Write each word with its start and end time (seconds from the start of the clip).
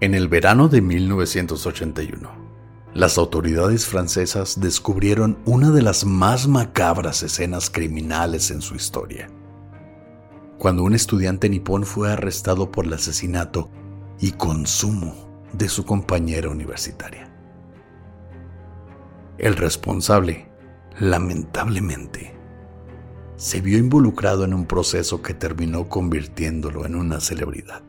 En 0.00 0.14
el 0.14 0.28
verano 0.28 0.68
de 0.68 0.80
1981, 0.80 2.30
las 2.94 3.18
autoridades 3.18 3.84
francesas 3.86 4.60
descubrieron 4.60 5.38
una 5.44 5.72
de 5.72 5.82
las 5.82 6.04
más 6.04 6.46
macabras 6.46 7.24
escenas 7.24 7.68
criminales 7.68 8.52
en 8.52 8.62
su 8.62 8.76
historia. 8.76 9.28
Cuando 10.56 10.84
un 10.84 10.94
estudiante 10.94 11.48
nipón 11.48 11.82
fue 11.82 12.12
arrestado 12.12 12.70
por 12.70 12.86
el 12.86 12.92
asesinato 12.92 13.72
y 14.20 14.30
consumo 14.30 15.16
de 15.52 15.68
su 15.68 15.84
compañera 15.84 16.48
universitaria. 16.48 17.34
El 19.36 19.56
responsable, 19.56 20.48
lamentablemente, 21.00 22.36
se 23.34 23.60
vio 23.60 23.78
involucrado 23.78 24.44
en 24.44 24.54
un 24.54 24.66
proceso 24.66 25.22
que 25.22 25.34
terminó 25.34 25.88
convirtiéndolo 25.88 26.86
en 26.86 26.94
una 26.94 27.18
celebridad. 27.18 27.87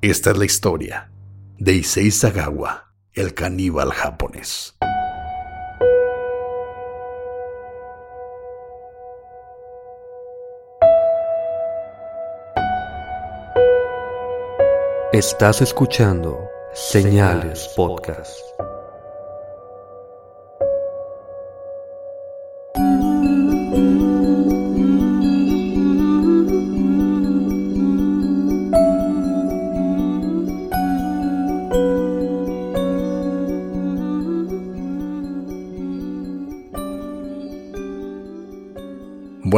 Esta 0.00 0.30
es 0.30 0.38
la 0.38 0.44
historia 0.44 1.10
de 1.58 1.72
Issei 1.72 2.12
Sagawa, 2.12 2.92
el 3.14 3.34
caníbal 3.34 3.90
japonés. 3.90 4.76
Estás 15.12 15.62
escuchando 15.62 16.48
Señales 16.74 17.68
Podcast. 17.74 18.38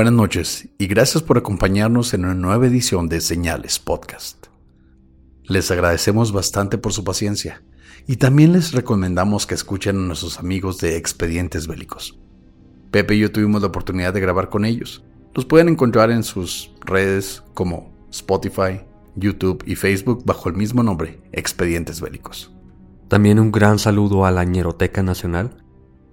Buenas 0.01 0.15
noches 0.15 0.67
y 0.79 0.87
gracias 0.87 1.23
por 1.23 1.37
acompañarnos 1.37 2.15
en 2.15 2.25
una 2.25 2.33
nueva 2.33 2.67
edición 2.67 3.11
de 3.11 3.21
Señales 3.21 3.79
Podcast. 3.79 4.47
Les 5.43 5.71
agradecemos 5.71 6.33
bastante 6.33 6.79
por 6.79 6.95
su 6.95 7.05
paciencia 7.05 7.63
y 8.07 8.17
también 8.17 8.55
les 8.55 8.73
recomendamos 8.73 9.47
que 9.47 9.53
escuchen 9.55 9.99
a 9.99 10.01
nuestros 10.01 10.39
amigos 10.39 10.79
de 10.79 10.97
Expedientes 10.97 11.67
Bélicos. 11.67 12.19
Pepe 12.91 13.17
y 13.17 13.19
yo 13.19 13.31
tuvimos 13.31 13.61
la 13.61 13.69
oportunidad 13.69 14.15
de 14.15 14.21
grabar 14.21 14.49
con 14.49 14.65
ellos. 14.65 15.05
Los 15.35 15.45
pueden 15.45 15.69
encontrar 15.69 16.11
en 16.11 16.23
sus 16.23 16.73
redes 16.81 17.43
como 17.53 17.93
Spotify, 18.11 18.81
YouTube 19.17 19.63
y 19.67 19.75
Facebook 19.75 20.25
bajo 20.25 20.49
el 20.49 20.55
mismo 20.55 20.83
nombre, 20.83 21.21
Expedientes 21.33 22.01
Bélicos. 22.01 22.51
También 23.09 23.39
un 23.39 23.53
gran 23.53 23.79
saludo 23.79 24.25
a 24.25 24.31
la 24.31 24.45
Ñeroteca 24.45 25.03
Nacional. 25.03 25.63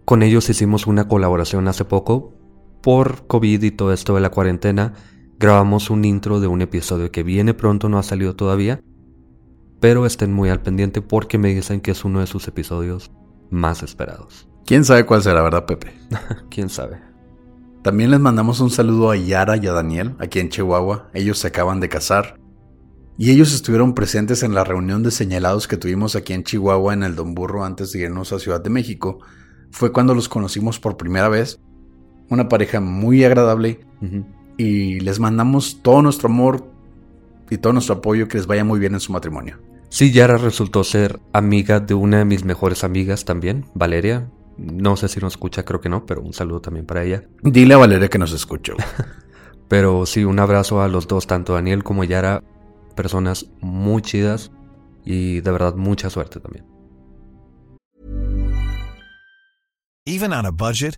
Con 0.03 0.23
ellos 0.23 0.49
hicimos 0.49 0.87
una 0.87 1.07
colaboración 1.07 1.69
hace 1.69 1.85
poco 1.85 2.36
por 2.87 3.27
COVID 3.27 3.63
y 3.63 3.71
todo 3.71 3.91
esto 3.91 4.15
de 4.15 4.21
la 4.21 4.29
cuarentena, 4.29 4.93
grabamos 5.37 5.89
un 5.89 6.05
intro 6.05 6.39
de 6.39 6.47
un 6.47 6.61
episodio 6.61 7.11
que 7.11 7.21
viene 7.21 7.53
pronto, 7.53 7.89
no 7.89 7.99
ha 7.99 8.03
salido 8.03 8.37
todavía, 8.37 8.79
pero 9.81 10.05
estén 10.05 10.31
muy 10.31 10.47
al 10.47 10.61
pendiente 10.61 11.01
porque 11.01 11.37
me 11.37 11.53
dicen 11.53 11.81
que 11.81 11.91
es 11.91 12.05
uno 12.05 12.21
de 12.21 12.27
sus 12.27 12.47
episodios 12.47 13.11
más 13.49 13.83
esperados. 13.83 14.47
¿Quién 14.65 14.85
sabe 14.85 15.05
cuál 15.05 15.21
será, 15.21 15.41
verdad, 15.41 15.65
Pepe? 15.65 15.91
¿Quién 16.49 16.69
sabe? 16.69 17.01
También 17.81 18.09
les 18.09 18.21
mandamos 18.21 18.61
un 18.61 18.69
saludo 18.69 19.11
a 19.11 19.17
Yara 19.17 19.57
y 19.57 19.67
a 19.67 19.73
Daniel, 19.73 20.15
aquí 20.19 20.39
en 20.39 20.47
Chihuahua. 20.47 21.09
Ellos 21.13 21.39
se 21.39 21.49
acaban 21.49 21.81
de 21.81 21.89
casar. 21.89 22.39
Y 23.17 23.31
ellos 23.31 23.53
estuvieron 23.53 23.95
presentes 23.95 24.43
en 24.43 24.53
la 24.53 24.63
reunión 24.63 25.03
de 25.03 25.11
señalados 25.11 25.67
que 25.67 25.75
tuvimos 25.75 26.15
aquí 26.15 26.31
en 26.31 26.45
Chihuahua 26.45 26.93
en 26.93 27.03
el 27.03 27.15
Don 27.17 27.35
Burro 27.35 27.65
antes 27.65 27.91
de 27.91 27.99
irnos 27.99 28.31
a 28.31 28.39
Ciudad 28.39 28.61
de 28.61 28.69
México. 28.69 29.19
Fue 29.71 29.91
cuando 29.91 30.15
los 30.15 30.29
conocimos 30.29 30.79
por 30.79 30.95
primera 30.95 31.27
vez 31.27 31.59
una 32.29 32.49
pareja 32.49 32.79
muy 32.79 33.23
agradable 33.23 33.79
y 34.57 34.99
les 34.99 35.19
mandamos 35.19 35.79
todo 35.81 36.01
nuestro 36.01 36.29
amor 36.29 36.65
y 37.49 37.57
todo 37.57 37.73
nuestro 37.73 37.95
apoyo 37.95 38.27
que 38.27 38.37
les 38.37 38.47
vaya 38.47 38.63
muy 38.63 38.79
bien 38.79 38.93
en 38.93 38.99
su 38.99 39.11
matrimonio. 39.11 39.57
Sí, 39.89 40.11
Yara 40.11 40.37
resultó 40.37 40.83
ser 40.83 41.19
amiga 41.31 41.79
de 41.79 41.93
una 41.93 42.17
de 42.17 42.25
mis 42.25 42.43
mejores 42.43 42.83
amigas 42.83 43.23
también, 43.23 43.65
Valeria. 43.73 44.29
No 44.57 44.97
sé 44.97 45.07
si 45.07 45.19
nos 45.19 45.33
escucha, 45.33 45.63
creo 45.63 45.79
que 45.79 45.87
no, 45.87 46.05
pero 46.05 46.21
un 46.21 46.33
saludo 46.33 46.61
también 46.61 46.85
para 46.85 47.03
ella. 47.03 47.23
Dile 47.41 47.75
a 47.75 47.77
Valeria 47.77 48.09
que 48.09 48.17
nos 48.17 48.33
escuchó. 48.33 48.75
pero 49.67 50.05
sí, 50.05 50.25
un 50.25 50.39
abrazo 50.39 50.81
a 50.81 50.87
los 50.87 51.07
dos, 51.07 51.27
tanto 51.27 51.53
Daniel 51.53 51.83
como 51.83 52.03
Yara, 52.03 52.43
personas 52.95 53.49
muy 53.61 54.01
chidas 54.01 54.51
y 55.05 55.39
de 55.39 55.51
verdad 55.51 55.75
mucha 55.75 56.09
suerte 56.09 56.39
también. 56.39 56.65
Even 60.05 60.33
on 60.33 60.45
a 60.45 60.51
budget. 60.51 60.97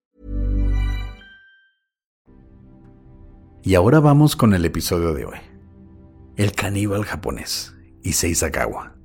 Y 3.63 3.75
ahora 3.75 3.99
vamos 3.99 4.35
con 4.35 4.55
el 4.55 4.65
episodio 4.65 5.13
de 5.13 5.25
hoy. 5.25 5.37
El 6.35 6.53
caníbal 6.53 7.03
japonés, 7.03 7.75
Issei 8.01 8.33
Sagawa. 8.33 8.95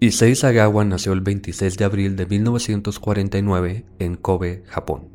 Issei 0.00 0.34
Sagawa 0.34 0.84
nació 0.84 1.14
el 1.14 1.22
26 1.22 1.78
de 1.78 1.84
abril 1.86 2.14
de 2.14 2.26
1949 2.26 3.86
en 3.98 4.16
Kobe, 4.16 4.64
Japón, 4.66 5.08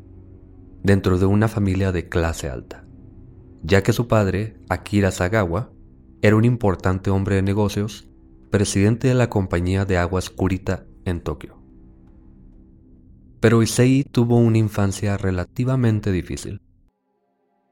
dentro 0.82 1.16
de 1.16 1.26
una 1.26 1.46
familia 1.46 1.92
de 1.92 2.08
clase 2.08 2.50
alta, 2.50 2.84
ya 3.62 3.84
que 3.84 3.92
su 3.92 4.08
padre, 4.08 4.56
Akira 4.68 5.12
Sagawa, 5.12 5.70
era 6.22 6.34
un 6.34 6.44
importante 6.44 7.10
hombre 7.10 7.36
de 7.36 7.42
negocios, 7.42 8.08
presidente 8.50 9.06
de 9.06 9.14
la 9.14 9.30
compañía 9.30 9.84
de 9.84 9.96
aguas 9.96 10.28
Kurita 10.28 10.86
en 11.04 11.20
Tokio. 11.20 11.56
Pero 13.38 13.62
Issei 13.62 14.02
tuvo 14.02 14.38
una 14.38 14.58
infancia 14.58 15.16
relativamente 15.16 16.10
difícil 16.10 16.60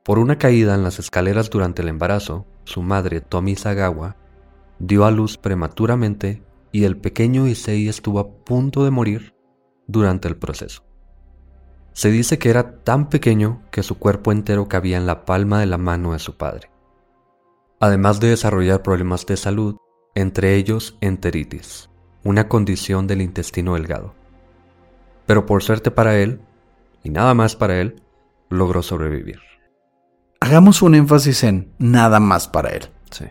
por 0.07 0.21
una 0.21 0.39
caída 0.39 0.77
en 0.77 0.85
las 0.85 1.01
escaleras 1.01 1.51
durante 1.51 1.83
el 1.83 1.89
embarazo, 1.89 2.47
su 2.63 2.81
madre, 2.81 3.21
Tomi 3.21 3.57
Sagawa, 3.57 4.15
dio 4.79 5.05
a 5.05 5.11
luz 5.11 5.37
prematuramente 5.37 6.45
y 6.71 6.85
el 6.85 6.97
pequeño 6.97 7.49
Issei 7.49 7.89
estuvo 7.89 8.21
a 8.21 8.29
punto 8.29 8.85
de 8.85 8.93
morir 8.93 9.35
durante 9.89 10.29
el 10.29 10.37
proceso. 10.37 10.85
Se 11.93 12.13
dice 12.13 12.39
que 12.39 12.51
era 12.51 12.85
tan 12.85 13.09
pequeño 13.09 13.63
que 13.73 13.83
su 13.83 13.99
cuerpo 13.99 14.31
entero 14.31 14.69
cabía 14.69 14.97
en 14.97 15.07
la 15.07 15.25
palma 15.25 15.59
de 15.59 15.67
la 15.67 15.77
mano 15.77 16.13
de 16.13 16.21
su 16.21 16.37
padre. 16.37 16.71
además 17.81 18.21
de 18.21 18.29
desarrollar 18.29 18.83
problemas 18.83 19.27
de 19.27 19.37
salud, 19.37 19.77
entre 20.15 20.55
ellos 20.55 20.97
enteritis, 21.01 21.91
una 22.23 22.49
condición 22.49 23.09
del 23.09 23.23
intestino 23.23 23.75
delgado. 23.75 24.15
Pero 25.27 25.47
por 25.47 25.65
suerte 25.65 25.91
para 25.91 26.17
él, 26.17 26.41
y 27.03 27.11
nada 27.11 27.35
más 27.35 27.57
para 27.57 27.81
él, 27.81 28.03
logró 28.49 28.83
sobrevivir. 28.85 29.41
Hagamos 30.41 30.83
un 30.83 30.95
énfasis 30.95 31.45
en 31.45 31.73
nada 31.79 32.21
más 32.21 32.47
para 32.47 32.71
él. 32.71 32.85
Sí. 33.11 33.25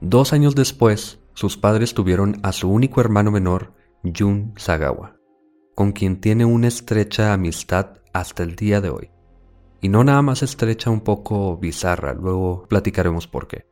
Dos 0.00 0.32
años 0.32 0.54
después, 0.54 1.20
sus 1.34 1.56
padres 1.56 1.94
tuvieron 1.94 2.38
a 2.42 2.52
su 2.52 2.68
único 2.68 3.00
hermano 3.00 3.30
menor, 3.30 3.72
Jun 4.02 4.52
Sagawa, 4.56 5.16
con 5.74 5.92
quien 5.92 6.20
tiene 6.20 6.44
una 6.44 6.68
estrecha 6.68 7.32
amistad 7.32 7.98
hasta 8.12 8.42
el 8.42 8.56
día 8.56 8.80
de 8.80 8.90
hoy. 8.90 9.10
Y 9.80 9.88
no 9.88 10.02
nada 10.02 10.22
más 10.22 10.42
estrecha, 10.42 10.90
un 10.90 11.02
poco 11.02 11.56
bizarra, 11.56 12.14
luego 12.14 12.66
platicaremos 12.68 13.26
por 13.28 13.46
qué. 13.46 13.66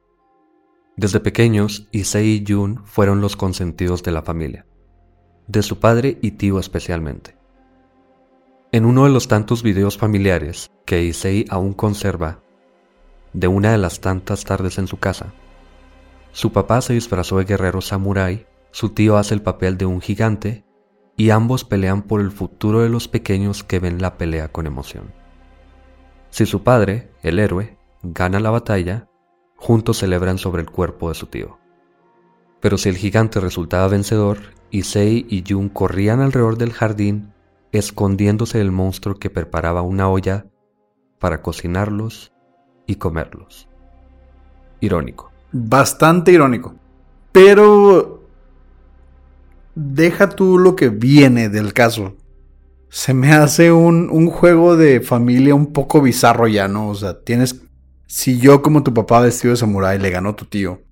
Desde 0.96 1.18
pequeños, 1.18 1.88
Issei 1.90 2.28
y 2.28 2.44
Jun 2.46 2.82
fueron 2.84 3.20
los 3.20 3.36
consentidos 3.36 4.02
de 4.02 4.12
la 4.12 4.22
familia, 4.22 4.66
de 5.48 5.62
su 5.62 5.80
padre 5.80 6.18
y 6.22 6.32
tío 6.32 6.60
especialmente. 6.60 7.33
En 8.74 8.86
uno 8.86 9.04
de 9.04 9.10
los 9.10 9.28
tantos 9.28 9.62
videos 9.62 9.96
familiares 9.96 10.72
que 10.84 11.04
Issei 11.04 11.44
aún 11.48 11.74
conserva, 11.74 12.40
de 13.32 13.46
una 13.46 13.70
de 13.70 13.78
las 13.78 14.00
tantas 14.00 14.42
tardes 14.42 14.78
en 14.78 14.88
su 14.88 14.96
casa, 14.96 15.32
su 16.32 16.50
papá 16.50 16.80
se 16.80 16.92
disfrazó 16.92 17.38
de 17.38 17.44
guerrero 17.44 17.80
samurái, 17.80 18.46
su 18.72 18.88
tío 18.88 19.16
hace 19.16 19.32
el 19.32 19.42
papel 19.42 19.78
de 19.78 19.86
un 19.86 20.00
gigante 20.00 20.64
y 21.16 21.30
ambos 21.30 21.64
pelean 21.64 22.02
por 22.02 22.20
el 22.20 22.32
futuro 22.32 22.80
de 22.80 22.88
los 22.88 23.06
pequeños 23.06 23.62
que 23.62 23.78
ven 23.78 24.02
la 24.02 24.18
pelea 24.18 24.50
con 24.50 24.66
emoción. 24.66 25.12
Si 26.30 26.44
su 26.44 26.64
padre, 26.64 27.12
el 27.22 27.38
héroe, 27.38 27.78
gana 28.02 28.40
la 28.40 28.50
batalla, 28.50 29.08
juntos 29.54 29.98
celebran 29.98 30.36
sobre 30.36 30.62
el 30.62 30.70
cuerpo 30.70 31.10
de 31.10 31.14
su 31.14 31.26
tío. 31.26 31.60
Pero 32.58 32.76
si 32.76 32.88
el 32.88 32.96
gigante 32.96 33.38
resultaba 33.38 33.86
vencedor, 33.86 34.38
Issei 34.72 35.26
y 35.28 35.44
Jun 35.48 35.68
corrían 35.68 36.20
alrededor 36.20 36.58
del 36.58 36.72
jardín, 36.72 37.33
escondiéndose 37.78 38.58
del 38.58 38.70
monstruo 38.70 39.16
que 39.16 39.30
preparaba 39.30 39.82
una 39.82 40.08
olla 40.08 40.46
para 41.18 41.42
cocinarlos 41.42 42.32
y 42.86 42.96
comerlos. 42.96 43.68
Irónico. 44.80 45.32
Bastante 45.52 46.32
irónico. 46.32 46.74
Pero 47.32 48.28
deja 49.74 50.28
tú 50.28 50.58
lo 50.58 50.76
que 50.76 50.88
viene 50.88 51.48
del 51.48 51.72
caso. 51.72 52.16
Se 52.90 53.14
me 53.14 53.32
hace 53.32 53.72
un, 53.72 54.08
un, 54.10 54.28
juego 54.28 54.76
de 54.76 55.00
familia 55.00 55.54
un 55.54 55.72
poco 55.72 56.00
bizarro 56.00 56.46
ya, 56.46 56.68
¿no? 56.68 56.88
O 56.88 56.94
sea, 56.94 57.20
tienes... 57.22 57.60
Si 58.06 58.38
yo 58.38 58.62
como 58.62 58.84
tu 58.84 58.94
papá 58.94 59.20
vestido 59.20 59.52
de 59.52 59.56
samurái 59.56 59.98
le 59.98 60.10
ganó 60.10 60.30
a 60.30 60.36
tu 60.36 60.44
tío, 60.44 60.82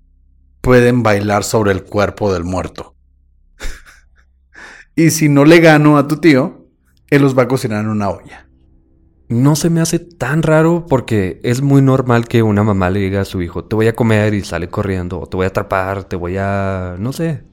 pueden 0.59 1.03
bailar 1.03 1.43
sobre 1.43 1.71
el 1.71 1.83
cuerpo 1.83 2.33
del 2.33 2.43
muerto. 2.43 2.95
y 4.95 5.11
si 5.11 5.29
no 5.29 5.45
le 5.45 5.59
gano 5.59 5.97
a 5.97 6.07
tu 6.07 6.17
tío, 6.17 6.62
él 7.15 7.21
los 7.21 7.37
va 7.37 7.43
a 7.43 7.47
cocinar 7.47 7.83
en 7.83 7.89
una 7.89 8.09
olla. 8.09 8.47
No 9.29 9.55
se 9.55 9.69
me 9.69 9.81
hace 9.81 9.99
tan 9.99 10.43
raro 10.43 10.85
porque 10.87 11.39
es 11.43 11.61
muy 11.61 11.81
normal 11.81 12.27
que 12.27 12.43
una 12.43 12.63
mamá 12.63 12.89
le 12.89 12.99
diga 12.99 13.21
a 13.21 13.25
su 13.25 13.41
hijo, 13.41 13.63
te 13.63 13.75
voy 13.75 13.87
a 13.87 13.95
comer 13.95 14.33
y 14.33 14.43
sale 14.43 14.67
corriendo, 14.67 15.19
o 15.19 15.27
te 15.27 15.37
voy 15.37 15.45
a 15.45 15.49
atrapar, 15.49 16.03
te 16.03 16.15
voy 16.15 16.37
a... 16.37 16.95
no 16.99 17.13
sé, 17.13 17.43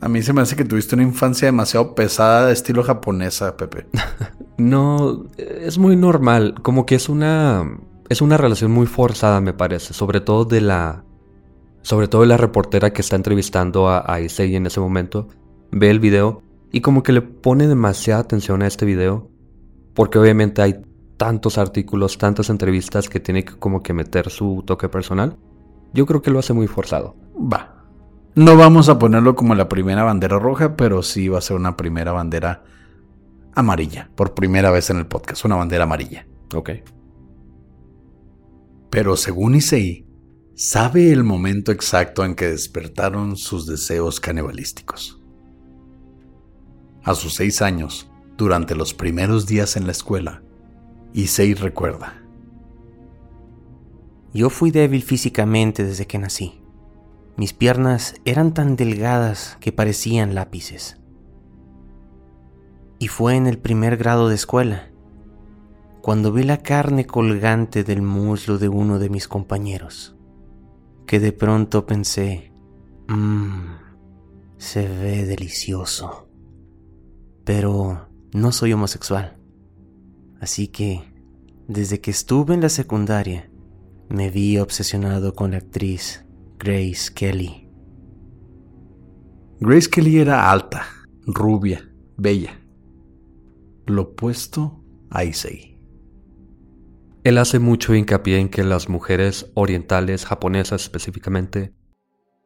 a 0.00 0.08
mí 0.08 0.22
se 0.22 0.32
me 0.32 0.42
hace 0.42 0.56
que 0.56 0.64
tuviste 0.64 0.94
una 0.94 1.04
infancia 1.04 1.46
demasiado 1.46 1.94
pesada 1.94 2.46
de 2.46 2.52
estilo 2.52 2.82
japonesa, 2.82 3.56
Pepe. 3.56 3.86
no, 4.58 5.24
es 5.38 5.78
muy 5.78 5.96
normal. 5.96 6.54
Como 6.62 6.84
que 6.84 6.96
es 6.96 7.08
una. 7.08 7.78
Es 8.08 8.20
una 8.20 8.36
relación 8.36 8.70
muy 8.70 8.86
forzada, 8.86 9.40
me 9.40 9.54
parece. 9.54 9.94
Sobre 9.94 10.20
todo 10.20 10.44
de 10.44 10.60
la. 10.60 11.02
Sobre 11.80 12.08
todo 12.08 12.22
de 12.22 12.28
la 12.28 12.36
reportera 12.36 12.92
que 12.92 13.00
está 13.00 13.16
entrevistando 13.16 13.88
a, 13.88 14.04
a 14.06 14.20
Issei 14.20 14.54
en 14.54 14.66
ese 14.66 14.80
momento. 14.80 15.28
Ve 15.72 15.90
el 15.90 15.98
video 15.98 16.42
y 16.72 16.80
como 16.80 17.02
que 17.02 17.12
le 17.12 17.22
pone 17.22 17.66
demasiada 17.66 18.20
atención 18.20 18.62
a 18.62 18.66
este 18.66 18.86
video. 18.86 19.30
Porque 19.94 20.18
obviamente 20.18 20.62
hay 20.62 20.82
tantos 21.16 21.58
artículos, 21.58 22.18
tantas 22.18 22.50
entrevistas 22.50 23.08
que 23.08 23.20
tiene 23.20 23.44
que 23.44 23.54
como 23.54 23.82
que 23.82 23.92
meter 23.92 24.30
su 24.30 24.62
toque 24.66 24.88
personal. 24.88 25.36
Yo 25.94 26.04
creo 26.06 26.20
que 26.20 26.30
lo 26.30 26.38
hace 26.38 26.52
muy 26.52 26.66
forzado. 26.66 27.16
Va, 27.34 27.76
no 28.36 28.54
vamos 28.54 28.90
a 28.90 28.98
ponerlo 28.98 29.34
como 29.34 29.54
la 29.54 29.66
primera 29.66 30.04
bandera 30.04 30.38
roja, 30.38 30.76
pero 30.76 31.02
sí 31.02 31.28
va 31.28 31.38
a 31.38 31.40
ser 31.40 31.56
una 31.56 31.74
primera 31.74 32.12
bandera 32.12 32.64
amarilla. 33.54 34.10
Por 34.14 34.34
primera 34.34 34.70
vez 34.70 34.90
en 34.90 34.98
el 34.98 35.06
podcast, 35.06 35.46
una 35.46 35.56
bandera 35.56 35.84
amarilla. 35.84 36.26
Ok. 36.54 36.70
Pero 38.90 39.16
según 39.16 39.54
Issei, 39.54 40.06
sabe 40.54 41.12
el 41.12 41.24
momento 41.24 41.72
exacto 41.72 42.26
en 42.26 42.34
que 42.34 42.48
despertaron 42.48 43.36
sus 43.36 43.66
deseos 43.66 44.20
canibalísticos. 44.20 45.15
A 47.06 47.14
sus 47.14 47.34
seis 47.34 47.62
años, 47.62 48.10
durante 48.36 48.74
los 48.74 48.92
primeros 48.92 49.46
días 49.46 49.76
en 49.76 49.86
la 49.86 49.92
escuela, 49.92 50.42
Issei 51.12 51.54
recuerda. 51.54 52.20
Yo 54.34 54.50
fui 54.50 54.72
débil 54.72 55.04
físicamente 55.04 55.84
desde 55.84 56.08
que 56.08 56.18
nací. 56.18 56.60
Mis 57.36 57.52
piernas 57.52 58.16
eran 58.24 58.54
tan 58.54 58.74
delgadas 58.74 59.56
que 59.60 59.70
parecían 59.70 60.34
lápices. 60.34 60.96
Y 62.98 63.06
fue 63.06 63.36
en 63.36 63.46
el 63.46 63.58
primer 63.58 63.96
grado 63.98 64.28
de 64.28 64.34
escuela, 64.34 64.90
cuando 66.02 66.32
vi 66.32 66.42
la 66.42 66.56
carne 66.56 67.06
colgante 67.06 67.84
del 67.84 68.02
muslo 68.02 68.58
de 68.58 68.68
uno 68.68 68.98
de 68.98 69.10
mis 69.10 69.28
compañeros, 69.28 70.16
que 71.06 71.20
de 71.20 71.30
pronto 71.30 71.86
pensé, 71.86 72.50
mmm, 73.06 73.76
se 74.58 74.88
ve 74.88 75.24
delicioso. 75.24 76.25
Pero 77.46 78.08
no 78.34 78.50
soy 78.50 78.72
homosexual. 78.72 79.38
Así 80.40 80.66
que, 80.66 81.04
desde 81.68 82.00
que 82.00 82.10
estuve 82.10 82.54
en 82.54 82.60
la 82.60 82.68
secundaria, 82.68 83.48
me 84.08 84.30
vi 84.30 84.58
obsesionado 84.58 85.32
con 85.34 85.52
la 85.52 85.58
actriz 85.58 86.26
Grace 86.58 87.12
Kelly. 87.14 87.70
Grace 89.60 89.88
Kelly 89.88 90.18
era 90.18 90.50
alta, 90.50 90.86
rubia, 91.24 91.88
bella. 92.16 92.60
Lo 93.86 94.02
opuesto 94.02 94.82
a 95.08 95.24
Issei. 95.24 95.78
Él 97.22 97.38
hace 97.38 97.60
mucho 97.60 97.94
hincapié 97.94 98.38
en 98.40 98.48
que 98.48 98.64
las 98.64 98.88
mujeres 98.88 99.52
orientales, 99.54 100.26
japonesas 100.26 100.82
específicamente, 100.82 101.74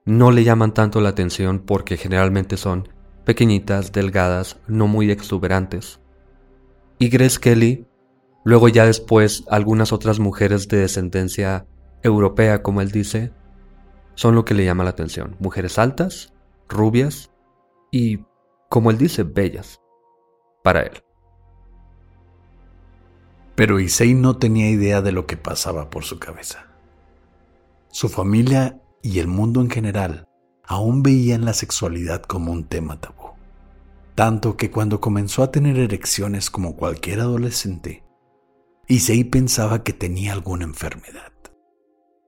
no 0.04 0.30
le 0.30 0.44
llaman 0.44 0.74
tanto 0.74 1.00
la 1.00 1.08
atención 1.08 1.60
porque 1.60 1.96
generalmente 1.96 2.58
son 2.58 2.88
pequeñitas, 3.24 3.92
delgadas, 3.92 4.58
no 4.66 4.86
muy 4.86 5.10
exuberantes. 5.10 6.00
Y 6.98 7.08
Grace 7.08 7.38
Kelly, 7.40 7.86
luego 8.44 8.68
ya 8.68 8.86
después 8.86 9.44
algunas 9.48 9.92
otras 9.92 10.18
mujeres 10.18 10.68
de 10.68 10.78
descendencia 10.78 11.66
europea, 12.02 12.62
como 12.62 12.80
él 12.80 12.90
dice, 12.90 13.32
son 14.14 14.34
lo 14.34 14.44
que 14.44 14.54
le 14.54 14.64
llama 14.64 14.84
la 14.84 14.90
atención. 14.90 15.36
Mujeres 15.38 15.78
altas, 15.78 16.32
rubias 16.68 17.30
y, 17.90 18.24
como 18.68 18.90
él 18.90 18.98
dice, 18.98 19.22
bellas. 19.22 19.80
Para 20.62 20.82
él. 20.82 21.02
Pero 23.54 23.80
Issei 23.80 24.14
no 24.14 24.36
tenía 24.36 24.70
idea 24.70 25.00
de 25.02 25.12
lo 25.12 25.26
que 25.26 25.36
pasaba 25.36 25.90
por 25.90 26.04
su 26.04 26.18
cabeza. 26.18 26.66
Su 27.88 28.08
familia 28.08 28.80
y 29.02 29.18
el 29.18 29.26
mundo 29.26 29.60
en 29.60 29.70
general 29.70 30.29
aún 30.70 31.02
veían 31.02 31.44
la 31.44 31.52
sexualidad 31.52 32.22
como 32.22 32.52
un 32.52 32.62
tema 32.62 33.00
tabú. 33.00 33.30
Tanto 34.14 34.56
que 34.56 34.70
cuando 34.70 35.00
comenzó 35.00 35.42
a 35.42 35.50
tener 35.50 35.76
erecciones 35.76 36.48
como 36.48 36.76
cualquier 36.76 37.18
adolescente, 37.18 38.04
Issei 38.86 39.24
pensaba 39.24 39.82
que 39.82 39.92
tenía 39.92 40.32
alguna 40.32 40.64
enfermedad 40.64 41.32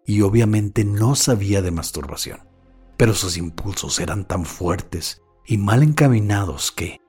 y 0.05 0.23
obviamente 0.23 0.85
no 0.85 1.15
sabía 1.15 1.63
de 1.63 1.71
masturbación, 1.71 2.41
pero 2.97 3.15
sus 3.15 3.37
impulsos 3.37 4.01
eran 4.01 4.27
tan 4.27 4.45
fuertes 4.45 5.23
y 5.47 5.59
mal 5.59 5.85
encaminados 5.85 6.73
que, 6.73 7.01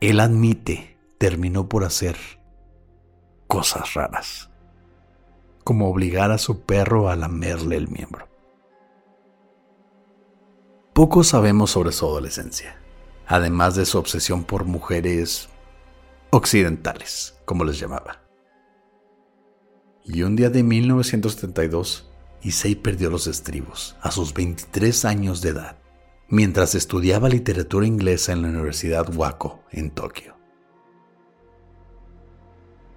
él 0.00 0.20
admite, 0.20 0.96
terminó 1.18 1.68
por 1.68 1.84
hacer 1.84 2.16
cosas 3.46 3.92
raras, 3.92 4.48
como 5.64 5.90
obligar 5.90 6.30
a 6.30 6.38
su 6.38 6.62
perro 6.62 7.10
a 7.10 7.16
lamerle 7.16 7.76
el 7.76 7.88
miembro. 7.88 8.27
Poco 10.98 11.22
sabemos 11.22 11.70
sobre 11.70 11.92
su 11.92 12.06
adolescencia, 12.06 12.76
además 13.24 13.76
de 13.76 13.86
su 13.86 13.98
obsesión 13.98 14.42
por 14.42 14.64
mujeres 14.64 15.48
occidentales, 16.30 17.38
como 17.44 17.62
les 17.62 17.78
llamaba. 17.78 18.24
Y 20.04 20.22
un 20.22 20.34
día 20.34 20.50
de 20.50 20.64
1972, 20.64 22.10
Issei 22.42 22.74
perdió 22.74 23.10
los 23.10 23.28
estribos 23.28 23.94
a 24.00 24.10
sus 24.10 24.34
23 24.34 25.04
años 25.04 25.40
de 25.40 25.50
edad, 25.50 25.78
mientras 26.28 26.74
estudiaba 26.74 27.28
literatura 27.28 27.86
inglesa 27.86 28.32
en 28.32 28.42
la 28.42 28.48
Universidad 28.48 29.08
Wako, 29.14 29.62
en 29.70 29.92
Tokio. 29.92 30.34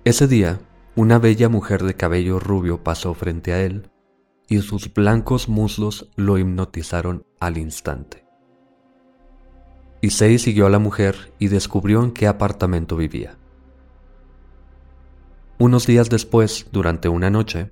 Ese 0.05 0.27
día, 0.27 0.59
una 0.95 1.19
bella 1.19 1.49
mujer 1.49 1.83
de 1.83 1.93
cabello 1.93 2.39
rubio 2.39 2.83
pasó 2.83 3.13
frente 3.13 3.53
a 3.53 3.61
él 3.61 3.91
y 4.51 4.61
sus 4.61 4.93
blancos 4.93 5.47
muslos 5.47 6.09
lo 6.17 6.37
hipnotizaron 6.37 7.25
al 7.39 7.57
instante. 7.57 8.25
Issei 10.01 10.39
siguió 10.39 10.65
a 10.65 10.69
la 10.69 10.77
mujer 10.77 11.33
y 11.39 11.47
descubrió 11.47 12.03
en 12.03 12.11
qué 12.11 12.27
apartamento 12.27 12.97
vivía. 12.97 13.37
Unos 15.57 15.87
días 15.87 16.09
después, 16.09 16.67
durante 16.73 17.07
una 17.07 17.29
noche, 17.29 17.71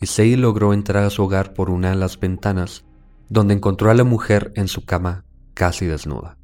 Issei 0.00 0.34
logró 0.34 0.72
entrar 0.72 1.04
a 1.04 1.10
su 1.10 1.22
hogar 1.22 1.54
por 1.54 1.70
una 1.70 1.90
de 1.90 1.96
las 1.96 2.18
ventanas, 2.18 2.84
donde 3.28 3.54
encontró 3.54 3.88
a 3.88 3.94
la 3.94 4.02
mujer 4.02 4.52
en 4.56 4.66
su 4.66 4.84
cama 4.84 5.24
casi 5.54 5.86
desnuda. 5.86 6.36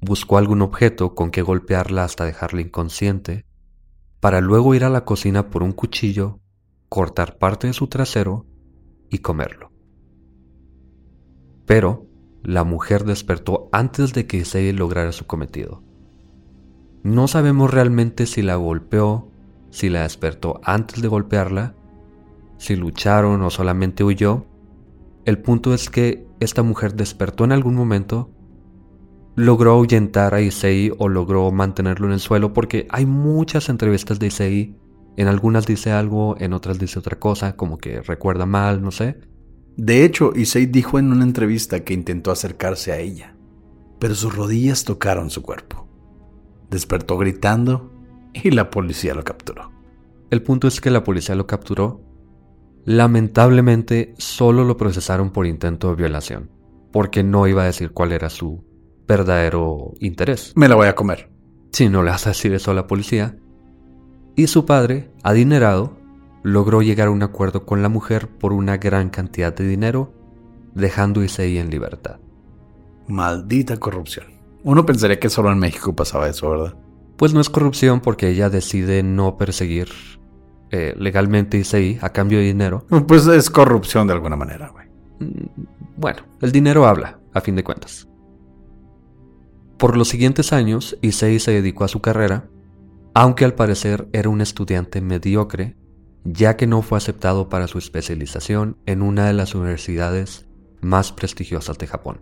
Buscó 0.00 0.38
algún 0.38 0.62
objeto 0.62 1.14
con 1.14 1.30
que 1.30 1.42
golpearla 1.42 2.04
hasta 2.04 2.24
dejarla 2.24 2.62
inconsciente, 2.62 3.44
para 4.20 4.40
luego 4.40 4.74
ir 4.74 4.84
a 4.84 4.88
la 4.88 5.04
cocina 5.04 5.50
por 5.50 5.62
un 5.62 5.72
cuchillo, 5.72 6.39
cortar 6.90 7.38
parte 7.38 7.68
de 7.68 7.72
su 7.72 7.86
trasero 7.86 8.44
y 9.08 9.18
comerlo. 9.18 9.70
Pero 11.64 12.06
la 12.42 12.64
mujer 12.64 13.04
despertó 13.04 13.68
antes 13.70 14.12
de 14.12 14.26
que 14.26 14.38
Issei 14.38 14.72
lograra 14.72 15.12
su 15.12 15.24
cometido. 15.24 15.82
No 17.02 17.28
sabemos 17.28 17.70
realmente 17.70 18.26
si 18.26 18.42
la 18.42 18.56
golpeó, 18.56 19.30
si 19.70 19.88
la 19.88 20.02
despertó 20.02 20.60
antes 20.64 21.00
de 21.00 21.08
golpearla, 21.08 21.74
si 22.58 22.74
lucharon 22.74 23.40
o 23.42 23.50
solamente 23.50 24.02
huyó. 24.02 24.46
El 25.24 25.38
punto 25.38 25.72
es 25.72 25.90
que 25.90 26.26
esta 26.40 26.64
mujer 26.64 26.94
despertó 26.94 27.44
en 27.44 27.52
algún 27.52 27.76
momento, 27.76 28.30
logró 29.36 29.72
ahuyentar 29.72 30.34
a 30.34 30.40
Issei 30.40 30.92
o 30.98 31.08
logró 31.08 31.52
mantenerlo 31.52 32.08
en 32.08 32.14
el 32.14 32.20
suelo 32.20 32.52
porque 32.52 32.88
hay 32.90 33.06
muchas 33.06 33.68
entrevistas 33.68 34.18
de 34.18 34.26
Issei. 34.26 34.76
En 35.16 35.28
algunas 35.28 35.66
dice 35.66 35.92
algo, 35.92 36.36
en 36.38 36.52
otras 36.52 36.78
dice 36.78 36.98
otra 36.98 37.18
cosa, 37.18 37.56
como 37.56 37.78
que 37.78 38.00
recuerda 38.00 38.46
mal, 38.46 38.82
no 38.82 38.90
sé. 38.90 39.18
De 39.76 40.04
hecho, 40.04 40.32
Issei 40.34 40.66
dijo 40.66 40.98
en 40.98 41.12
una 41.12 41.24
entrevista 41.24 41.80
que 41.80 41.94
intentó 41.94 42.30
acercarse 42.30 42.92
a 42.92 42.98
ella, 42.98 43.36
pero 43.98 44.14
sus 44.14 44.34
rodillas 44.34 44.84
tocaron 44.84 45.30
su 45.30 45.42
cuerpo. 45.42 45.88
Despertó 46.70 47.18
gritando 47.18 47.92
y 48.32 48.50
la 48.50 48.70
policía 48.70 49.14
lo 49.14 49.24
capturó. 49.24 49.72
El 50.30 50.42
punto 50.42 50.68
es 50.68 50.80
que 50.80 50.90
la 50.90 51.02
policía 51.02 51.34
lo 51.34 51.46
capturó. 51.46 52.02
Lamentablemente 52.84 54.14
solo 54.18 54.64
lo 54.64 54.76
procesaron 54.76 55.30
por 55.30 55.46
intento 55.46 55.90
de 55.90 55.96
violación, 55.96 56.50
porque 56.92 57.22
no 57.22 57.46
iba 57.46 57.62
a 57.62 57.66
decir 57.66 57.90
cuál 57.92 58.12
era 58.12 58.30
su 58.30 58.64
verdadero 59.06 59.94
interés. 59.98 60.52
Me 60.56 60.68
la 60.68 60.76
voy 60.76 60.86
a 60.86 60.94
comer. 60.94 61.30
Si 61.72 61.88
no 61.88 62.02
le 62.02 62.10
vas 62.10 62.26
a 62.26 62.30
decir 62.30 62.54
eso 62.54 62.70
a 62.70 62.74
la 62.74 62.86
policía. 62.86 63.36
Y 64.36 64.46
su 64.46 64.64
padre, 64.64 65.10
adinerado, 65.22 65.98
logró 66.42 66.82
llegar 66.82 67.08
a 67.08 67.10
un 67.10 67.22
acuerdo 67.22 67.66
con 67.66 67.82
la 67.82 67.88
mujer 67.88 68.28
por 68.28 68.52
una 68.52 68.76
gran 68.78 69.10
cantidad 69.10 69.54
de 69.54 69.66
dinero, 69.66 70.12
dejando 70.74 71.20
a 71.20 71.24
Issei 71.24 71.58
en 71.58 71.70
libertad. 71.70 72.18
Maldita 73.08 73.76
corrupción. 73.76 74.26
Uno 74.62 74.86
pensaría 74.86 75.18
que 75.18 75.30
solo 75.30 75.50
en 75.50 75.58
México 75.58 75.94
pasaba 75.94 76.28
eso, 76.28 76.50
¿verdad? 76.50 76.74
Pues 77.16 77.34
no 77.34 77.40
es 77.40 77.50
corrupción 77.50 78.00
porque 78.00 78.28
ella 78.28 78.48
decide 78.50 79.02
no 79.02 79.36
perseguir 79.36 79.88
eh, 80.70 80.94
legalmente 80.96 81.56
a 81.56 81.60
Issei 81.60 81.98
a 82.00 82.10
cambio 82.10 82.38
de 82.38 82.44
dinero. 82.44 82.86
Pues 83.06 83.26
es 83.26 83.50
corrupción 83.50 84.06
de 84.06 84.14
alguna 84.14 84.36
manera, 84.36 84.68
güey. 84.68 84.86
Mm, 85.18 85.46
bueno, 85.96 86.22
el 86.40 86.52
dinero 86.52 86.86
habla, 86.86 87.18
a 87.34 87.40
fin 87.40 87.56
de 87.56 87.64
cuentas. 87.64 88.08
Por 89.78 89.96
los 89.96 90.08
siguientes 90.08 90.52
años, 90.52 90.96
Issei 91.00 91.38
se 91.38 91.52
dedicó 91.52 91.84
a 91.84 91.88
su 91.88 92.00
carrera, 92.00 92.48
aunque 93.14 93.44
al 93.44 93.54
parecer 93.54 94.08
era 94.12 94.28
un 94.28 94.40
estudiante 94.40 95.00
mediocre 95.00 95.76
ya 96.24 96.56
que 96.56 96.66
no 96.66 96.82
fue 96.82 96.98
aceptado 96.98 97.48
para 97.48 97.66
su 97.66 97.78
especialización 97.78 98.76
en 98.86 99.02
una 99.02 99.26
de 99.26 99.32
las 99.32 99.54
universidades 99.54 100.46
más 100.80 101.12
prestigiosas 101.12 101.78
de 101.78 101.86
Japón. 101.86 102.20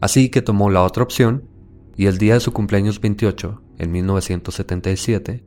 Así 0.00 0.30
que 0.30 0.42
tomó 0.42 0.70
la 0.70 0.82
otra 0.82 1.02
opción 1.02 1.48
y 1.96 2.06
el 2.06 2.18
día 2.18 2.34
de 2.34 2.40
su 2.40 2.52
cumpleaños 2.52 3.00
28, 3.00 3.62
en 3.78 3.92
1977, 3.92 5.44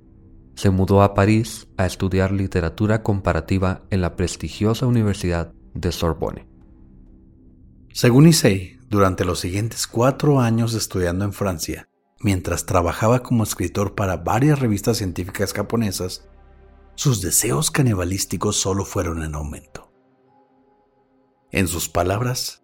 se 0.55 0.69
mudó 0.69 1.03
a 1.03 1.13
París 1.13 1.67
a 1.77 1.85
estudiar 1.85 2.31
literatura 2.31 3.03
comparativa 3.03 3.83
en 3.91 4.01
la 4.01 4.15
prestigiosa 4.15 4.87
Universidad 4.87 5.53
de 5.73 5.91
Sorbonne. 5.91 6.47
Según 7.93 8.27
Issei, 8.27 8.79
durante 8.89 9.25
los 9.25 9.39
siguientes 9.39 9.87
cuatro 9.87 10.39
años 10.39 10.73
estudiando 10.73 11.25
en 11.25 11.33
Francia, 11.33 11.88
mientras 12.21 12.65
trabajaba 12.65 13.23
como 13.23 13.43
escritor 13.43 13.95
para 13.95 14.17
varias 14.17 14.59
revistas 14.59 14.97
científicas 14.97 15.53
japonesas, 15.53 16.27
sus 16.95 17.21
deseos 17.21 17.71
canibalísticos 17.71 18.57
solo 18.57 18.83
fueron 18.83 19.23
en 19.23 19.35
aumento. 19.35 19.91
En 21.51 21.67
sus 21.67 21.87
palabras, 21.87 22.63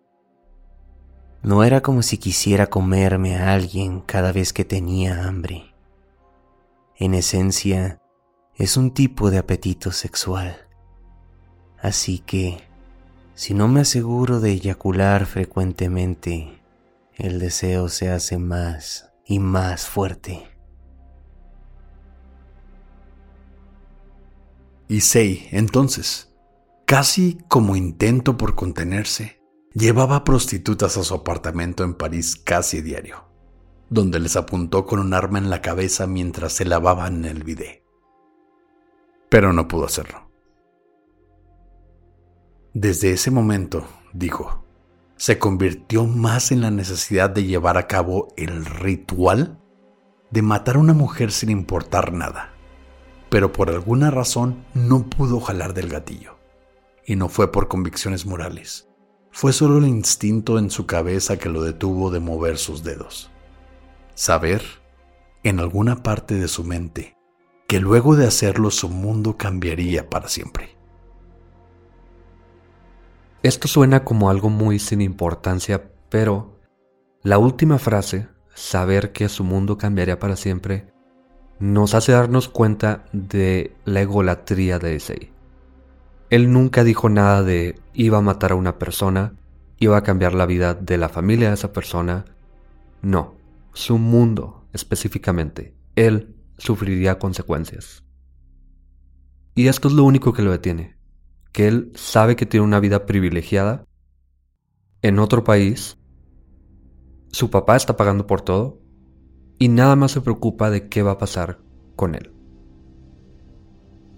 no 1.41 1.63
era 1.63 1.81
como 1.81 2.01
si 2.01 2.17
quisiera 2.17 2.67
comerme 2.67 3.37
a 3.37 3.53
alguien 3.53 4.01
cada 4.01 4.31
vez 4.31 4.51
que 4.51 4.65
tenía 4.65 5.25
hambre. 5.25 5.73
En 6.97 7.13
esencia, 7.13 8.01
es 8.55 8.77
un 8.77 8.93
tipo 8.93 9.31
de 9.31 9.37
apetito 9.37 9.91
sexual. 9.91 10.67
Así 11.79 12.19
que, 12.19 12.67
si 13.33 13.53
no 13.53 13.67
me 13.67 13.81
aseguro 13.81 14.39
de 14.39 14.51
eyacular 14.51 15.25
frecuentemente, 15.25 16.61
el 17.15 17.39
deseo 17.39 17.89
se 17.89 18.09
hace 18.09 18.37
más 18.37 19.14
y 19.25 19.39
más 19.39 19.87
fuerte. 19.87 20.47
Issei, 24.87 25.47
entonces, 25.51 26.35
casi 26.85 27.39
como 27.47 27.75
intento 27.75 28.37
por 28.37 28.53
contenerse, 28.53 29.41
llevaba 29.73 30.23
prostitutas 30.23 30.97
a 30.97 31.03
su 31.03 31.15
apartamento 31.15 31.83
en 31.83 31.95
París 31.95 32.35
casi 32.35 32.81
diario, 32.81 33.25
donde 33.89 34.19
les 34.19 34.35
apuntó 34.35 34.85
con 34.85 34.99
un 34.99 35.13
arma 35.13 35.39
en 35.39 35.49
la 35.49 35.61
cabeza 35.61 36.05
mientras 36.05 36.53
se 36.53 36.65
lavaban 36.65 37.25
en 37.25 37.25
el 37.25 37.43
bidé. 37.43 37.83
Pero 39.29 39.53
no 39.53 39.67
pudo 39.67 39.85
hacerlo. 39.85 40.29
Desde 42.73 43.11
ese 43.11 43.31
momento, 43.31 43.87
dijo, 44.13 44.64
se 45.17 45.39
convirtió 45.39 46.05
más 46.05 46.51
en 46.51 46.61
la 46.61 46.71
necesidad 46.71 47.29
de 47.29 47.43
llevar 47.43 47.77
a 47.77 47.87
cabo 47.87 48.27
el 48.37 48.65
ritual 48.65 49.59
de 50.31 50.41
matar 50.41 50.75
a 50.75 50.79
una 50.79 50.93
mujer 50.93 51.31
sin 51.31 51.49
importar 51.49 52.11
nada 52.11 52.55
pero 53.35 53.51
por 53.51 53.69
alguna 53.69 54.11
razón 54.11 54.63
no 54.73 55.09
pudo 55.09 55.41
jalar 55.41 55.73
del 55.73 55.89
gatillo. 55.89 56.37
Y 57.05 57.17
no 57.17 57.27
fue 57.27 57.51
por 57.51 57.67
convicciones 57.67 58.25
morales. 58.25 58.87
Fue 59.29 59.51
solo 59.51 59.79
el 59.79 59.87
instinto 59.87 60.57
en 60.57 60.69
su 60.69 60.85
cabeza 60.85 61.37
que 61.37 61.49
lo 61.49 61.61
detuvo 61.61 62.11
de 62.11 62.21
mover 62.21 62.57
sus 62.57 62.83
dedos. 62.83 63.29
Saber, 64.13 64.63
en 65.43 65.59
alguna 65.59 66.01
parte 66.01 66.35
de 66.35 66.47
su 66.47 66.63
mente, 66.63 67.17
que 67.67 67.81
luego 67.81 68.15
de 68.15 68.25
hacerlo 68.25 68.71
su 68.71 68.87
mundo 68.87 69.35
cambiaría 69.35 70.09
para 70.09 70.29
siempre. 70.29 70.74
Esto 73.45 73.67
suena 73.67 74.03
como 74.03 74.31
algo 74.31 74.49
muy 74.49 74.79
sin 74.79 75.01
importancia, 75.01 75.91
pero 76.09 76.57
la 77.21 77.37
última 77.37 77.77
frase, 77.77 78.27
saber 78.55 79.11
que 79.11 79.29
su 79.29 79.43
mundo 79.43 79.77
cambiaría 79.77 80.17
para 80.17 80.35
siempre, 80.35 80.87
nos 81.59 81.93
hace 81.93 82.13
darnos 82.13 82.49
cuenta 82.49 83.05
de 83.13 83.75
la 83.85 84.01
egolatría 84.01 84.79
de 84.79 84.95
Issei. 84.95 85.31
Él 86.31 86.51
nunca 86.51 86.83
dijo 86.83 87.07
nada 87.07 87.43
de 87.43 87.79
iba 87.93 88.17
a 88.17 88.21
matar 88.21 88.53
a 88.53 88.55
una 88.55 88.79
persona, 88.79 89.35
iba 89.77 89.95
a 89.95 90.01
cambiar 90.01 90.33
la 90.33 90.47
vida 90.47 90.73
de 90.73 90.97
la 90.97 91.09
familia 91.09 91.49
de 91.49 91.53
esa 91.53 91.71
persona. 91.71 92.25
No, 93.03 93.35
su 93.73 93.99
mundo 93.99 94.65
específicamente, 94.73 95.75
él 95.95 96.35
sufriría 96.57 97.19
consecuencias. 97.19 98.03
Y 99.53 99.67
esto 99.67 99.87
es 99.87 99.93
lo 99.93 100.03
único 100.03 100.33
que 100.33 100.41
lo 100.41 100.49
detiene, 100.49 100.94
que 101.55 101.69
él 101.69 101.93
sabe 101.95 102.35
que 102.35 102.45
tiene 102.45 102.65
una 102.65 102.81
vida 102.81 103.05
privilegiada 103.05 103.85
en 105.01 105.19
otro 105.19 105.45
país, 105.45 105.97
su 107.31 107.49
papá 107.49 107.77
está 107.77 107.95
pagando 107.95 108.27
por 108.27 108.41
todo, 108.41 108.81
y 109.57 109.69
nada 109.69 109.95
más 109.95 110.11
se 110.11 110.19
preocupa 110.19 110.69
de 110.69 110.89
qué 110.89 111.01
va 111.01 111.11
a 111.11 111.17
pasar 111.17 111.61
con 111.95 112.13
él. 112.13 112.33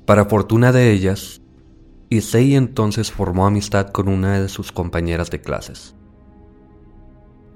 Para 0.08 0.26
fortuna 0.26 0.72
de 0.72 0.92
ellas, 0.92 1.44
Issei 2.10 2.56
entonces 2.56 3.12
formó 3.12 3.46
amistad 3.46 3.90
con 3.90 4.08
una 4.08 4.40
de 4.40 4.50
sus 4.50 4.72
compañeras 4.72 5.30
de 5.30 5.40
clases. 5.40 5.96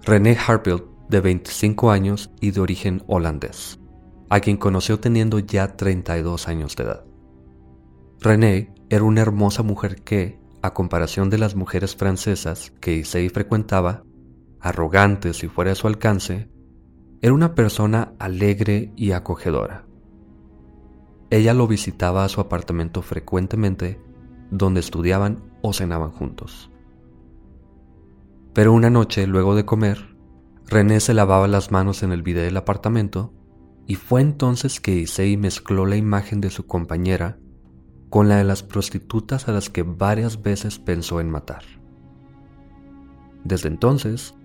René 0.03 0.37
Harpelt, 0.37 0.85
de 1.09 1.21
25 1.21 1.89
años 1.89 2.29
y 2.39 2.51
de 2.51 2.61
origen 2.61 3.01
holandés, 3.07 3.79
a 4.29 4.41
quien 4.41 4.57
conoció 4.57 4.99
teniendo 4.99 5.39
ya 5.39 5.75
32 5.75 6.47
años 6.47 6.75
de 6.75 6.83
edad. 6.83 7.03
René 8.19 8.75
era 8.91 9.05
una 9.05 9.21
hermosa 9.21 9.63
mujer 9.63 10.01
que, 10.01 10.37
a 10.61 10.73
comparación 10.73 11.29
de 11.29 11.37
las 11.37 11.55
mujeres 11.55 11.95
francesas 11.95 12.73
que 12.81 12.93
Issei 12.93 13.29
frecuentaba, 13.29 14.03
arrogantes 14.59 15.45
y 15.45 15.47
fuera 15.47 15.69
de 15.69 15.75
su 15.75 15.87
alcance, 15.87 16.49
era 17.21 17.31
una 17.31 17.55
persona 17.55 18.13
alegre 18.19 18.91
y 18.97 19.13
acogedora. 19.13 19.85
Ella 21.29 21.53
lo 21.53 21.67
visitaba 21.67 22.25
a 22.25 22.27
su 22.27 22.41
apartamento 22.41 23.01
frecuentemente 23.01 23.97
donde 24.49 24.81
estudiaban 24.81 25.41
o 25.61 25.71
cenaban 25.71 26.11
juntos. 26.11 26.69
Pero 28.53 28.73
una 28.73 28.89
noche, 28.89 29.25
luego 29.25 29.55
de 29.55 29.63
comer, 29.63 30.17
René 30.67 30.99
se 30.99 31.13
lavaba 31.13 31.47
las 31.47 31.71
manos 31.71 32.03
en 32.03 32.11
el 32.11 32.23
bidet 32.23 32.43
del 32.43 32.57
apartamento 32.57 33.33
y 33.87 33.95
fue 33.95 34.19
entonces 34.19 34.81
que 34.81 34.95
Issei 34.95 35.37
mezcló 35.37 35.85
la 35.85 35.95
imagen 35.95 36.41
de 36.41 36.49
su 36.49 36.67
compañera 36.67 37.37
con 38.11 38.27
la 38.27 38.35
de 38.35 38.43
las 38.43 38.61
prostitutas 38.61 39.47
a 39.47 39.53
las 39.53 39.69
que 39.69 39.83
varias 39.83 40.43
veces 40.43 40.79
pensó 40.79 41.21
en 41.21 41.31
matar. 41.31 41.63
Desde 43.45 43.69
entonces, 43.69 44.35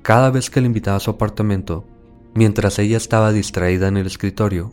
cada 0.00 0.30
vez 0.30 0.48
que 0.48 0.62
le 0.62 0.66
invitaba 0.66 0.96
a 0.96 1.00
su 1.00 1.10
apartamento, 1.10 1.86
mientras 2.34 2.78
ella 2.78 2.96
estaba 2.96 3.30
distraída 3.30 3.86
en 3.86 3.98
el 3.98 4.06
escritorio, 4.06 4.70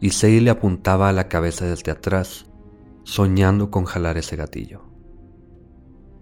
Issei 0.00 0.38
le 0.38 0.50
apuntaba 0.50 1.08
a 1.08 1.12
la 1.12 1.26
cabeza 1.26 1.66
desde 1.66 1.90
atrás, 1.90 2.46
soñando 3.02 3.72
con 3.72 3.84
jalar 3.84 4.16
ese 4.16 4.36
gatillo. 4.36 4.82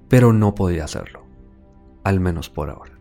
Pero 0.08 0.32
no 0.32 0.54
podía 0.54 0.84
hacerlo, 0.84 1.26
al 2.04 2.20
menos 2.20 2.48
por 2.48 2.70
ahora. 2.70 2.98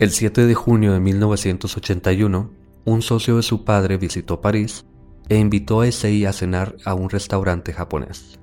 El 0.00 0.10
7 0.10 0.44
de 0.44 0.54
junio 0.54 0.92
de 0.92 0.98
1981, 0.98 2.50
un 2.84 3.02
socio 3.02 3.36
de 3.36 3.42
su 3.42 3.64
padre 3.64 3.96
visitó 3.96 4.40
París 4.40 4.84
e 5.30 5.38
invitó 5.38 5.80
a 5.80 5.86
Issei 5.86 6.26
a 6.26 6.34
cenar 6.34 6.76
a 6.84 6.92
un 6.92 7.08
restaurante 7.08 7.72
japonés. 7.72 8.38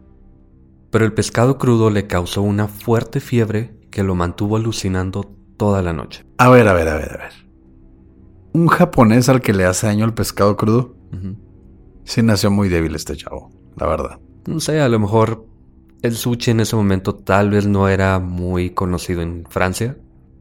Pero 0.89 1.05
el 1.05 1.13
pescado 1.13 1.59
crudo 1.59 1.91
le 1.91 2.07
causó 2.07 2.41
una 2.41 2.67
fuerte 2.67 3.19
fiebre 3.19 3.77
que 3.91 4.01
lo 4.01 4.15
mantuvo 4.15 4.55
alucinando 4.55 5.31
toda 5.55 5.83
la 5.83 5.93
noche. 5.93 6.25
A 6.39 6.49
ver, 6.49 6.67
a 6.67 6.73
ver, 6.73 6.87
a 6.87 6.95
ver, 6.95 7.11
a 7.11 7.17
ver. 7.17 7.33
¿Un 8.53 8.67
japonés 8.67 9.29
al 9.29 9.41
que 9.41 9.53
le 9.53 9.65
hace 9.65 9.85
daño 9.85 10.05
el 10.05 10.15
pescado 10.15 10.57
crudo? 10.57 10.95
Sí 12.05 12.23
nació 12.23 12.49
muy 12.49 12.69
débil 12.69 12.95
este 12.95 13.15
chavo, 13.15 13.51
la 13.75 13.85
verdad. 13.85 14.19
No 14.47 14.59
sé, 14.59 14.79
a 14.79 14.89
lo 14.89 14.97
mejor 14.97 15.45
el 16.01 16.15
sushi 16.15 16.49
en 16.49 16.61
ese 16.61 16.75
momento 16.75 17.13
tal 17.13 17.51
vez 17.51 17.67
no 17.67 17.87
era 17.87 18.17
muy 18.17 18.71
conocido 18.71 19.21
en 19.21 19.45
Francia 19.47 19.97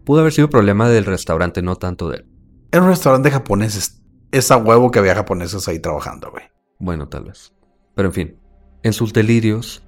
Pudo 0.06 0.20
haber 0.20 0.32
sido 0.32 0.48
problema 0.48 0.88
del 0.88 1.04
restaurante, 1.04 1.62
no 1.62 1.74
tanto 1.74 2.08
de 2.08 2.18
él. 2.18 2.26
Era 2.70 2.84
un 2.84 2.90
restaurante 2.90 3.28
japonés. 3.28 3.95
Es 4.30 4.50
a 4.50 4.56
huevo 4.56 4.90
que 4.90 4.98
había 4.98 5.14
japoneses 5.14 5.66
ahí 5.68 5.78
trabajando, 5.78 6.30
güey. 6.30 6.44
Bueno, 6.78 7.08
tal 7.08 7.24
vez. 7.24 7.52
Pero 7.94 8.08
en 8.08 8.14
fin, 8.14 8.40
en 8.82 8.92
sus 8.92 9.12
delirios, 9.12 9.86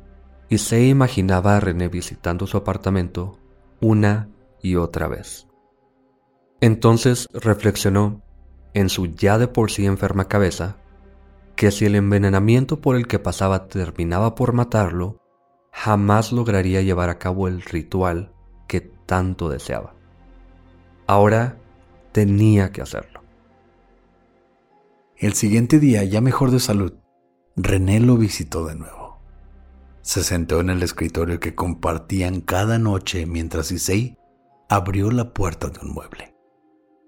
Issei 0.48 0.88
imaginaba 0.88 1.56
a 1.56 1.60
René 1.60 1.88
visitando 1.88 2.46
su 2.46 2.56
apartamento 2.56 3.38
una 3.80 4.30
y 4.62 4.76
otra 4.76 5.08
vez. 5.08 5.46
Entonces 6.60 7.28
reflexionó, 7.32 8.22
en 8.74 8.88
su 8.88 9.06
ya 9.06 9.38
de 9.38 9.48
por 9.48 9.70
sí 9.70 9.86
enferma 9.86 10.28
cabeza, 10.28 10.76
que 11.54 11.70
si 11.70 11.86
el 11.86 11.96
envenenamiento 11.96 12.80
por 12.80 12.96
el 12.96 13.06
que 13.06 13.18
pasaba 13.18 13.68
terminaba 13.68 14.34
por 14.34 14.52
matarlo, 14.52 15.20
jamás 15.72 16.32
lograría 16.32 16.82
llevar 16.82 17.10
a 17.10 17.18
cabo 17.18 17.48
el 17.48 17.62
ritual 17.62 18.32
que 18.66 18.80
tanto 18.80 19.48
deseaba. 19.48 19.94
Ahora 21.06 21.58
tenía 22.12 22.72
que 22.72 22.82
hacerlo. 22.82 23.17
El 25.18 25.34
siguiente 25.34 25.80
día, 25.80 26.04
ya 26.04 26.20
mejor 26.20 26.52
de 26.52 26.60
salud, 26.60 26.92
René 27.56 27.98
lo 27.98 28.16
visitó 28.16 28.66
de 28.66 28.76
nuevo. 28.76 29.20
Se 30.00 30.22
sentó 30.22 30.60
en 30.60 30.70
el 30.70 30.80
escritorio 30.84 31.40
que 31.40 31.56
compartían 31.56 32.40
cada 32.40 32.78
noche 32.78 33.26
mientras 33.26 33.72
Issei 33.72 34.16
abrió 34.68 35.10
la 35.10 35.34
puerta 35.34 35.70
de 35.70 35.80
un 35.80 35.92
mueble, 35.92 36.36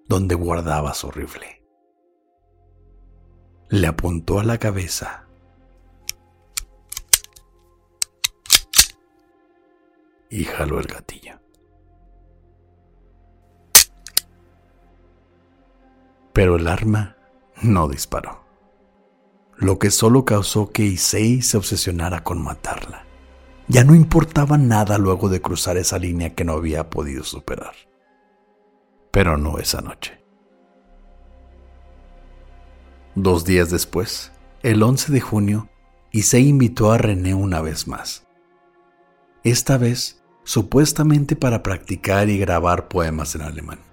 donde 0.08 0.34
guardaba 0.34 0.92
su 0.92 1.12
rifle. 1.12 1.64
Le 3.68 3.86
apuntó 3.86 4.40
a 4.40 4.44
la 4.44 4.58
cabeza 4.58 5.28
y 10.28 10.42
jaló 10.42 10.80
el 10.80 10.86
gatillo. 10.88 11.40
Pero 16.32 16.56
el 16.56 16.66
arma 16.66 17.19
no 17.62 17.88
disparó, 17.88 18.44
lo 19.56 19.78
que 19.78 19.90
solo 19.90 20.24
causó 20.24 20.70
que 20.70 20.84
Issei 20.84 21.42
se 21.42 21.56
obsesionara 21.56 22.22
con 22.24 22.42
matarla. 22.42 23.04
Ya 23.68 23.84
no 23.84 23.94
importaba 23.94 24.58
nada 24.58 24.98
luego 24.98 25.28
de 25.28 25.40
cruzar 25.40 25.76
esa 25.76 25.98
línea 25.98 26.34
que 26.34 26.44
no 26.44 26.54
había 26.54 26.90
podido 26.90 27.22
superar. 27.22 27.74
Pero 29.12 29.36
no 29.36 29.58
esa 29.58 29.80
noche. 29.80 30.20
Dos 33.14 33.44
días 33.44 33.70
después, 33.70 34.32
el 34.62 34.82
11 34.82 35.12
de 35.12 35.20
junio, 35.20 35.68
Issei 36.10 36.48
invitó 36.48 36.90
a 36.90 36.98
René 36.98 37.34
una 37.34 37.60
vez 37.60 37.86
más. 37.86 38.26
Esta 39.44 39.78
vez, 39.78 40.22
supuestamente 40.42 41.36
para 41.36 41.62
practicar 41.62 42.28
y 42.28 42.38
grabar 42.38 42.88
poemas 42.88 43.34
en 43.34 43.42
alemán 43.42 43.90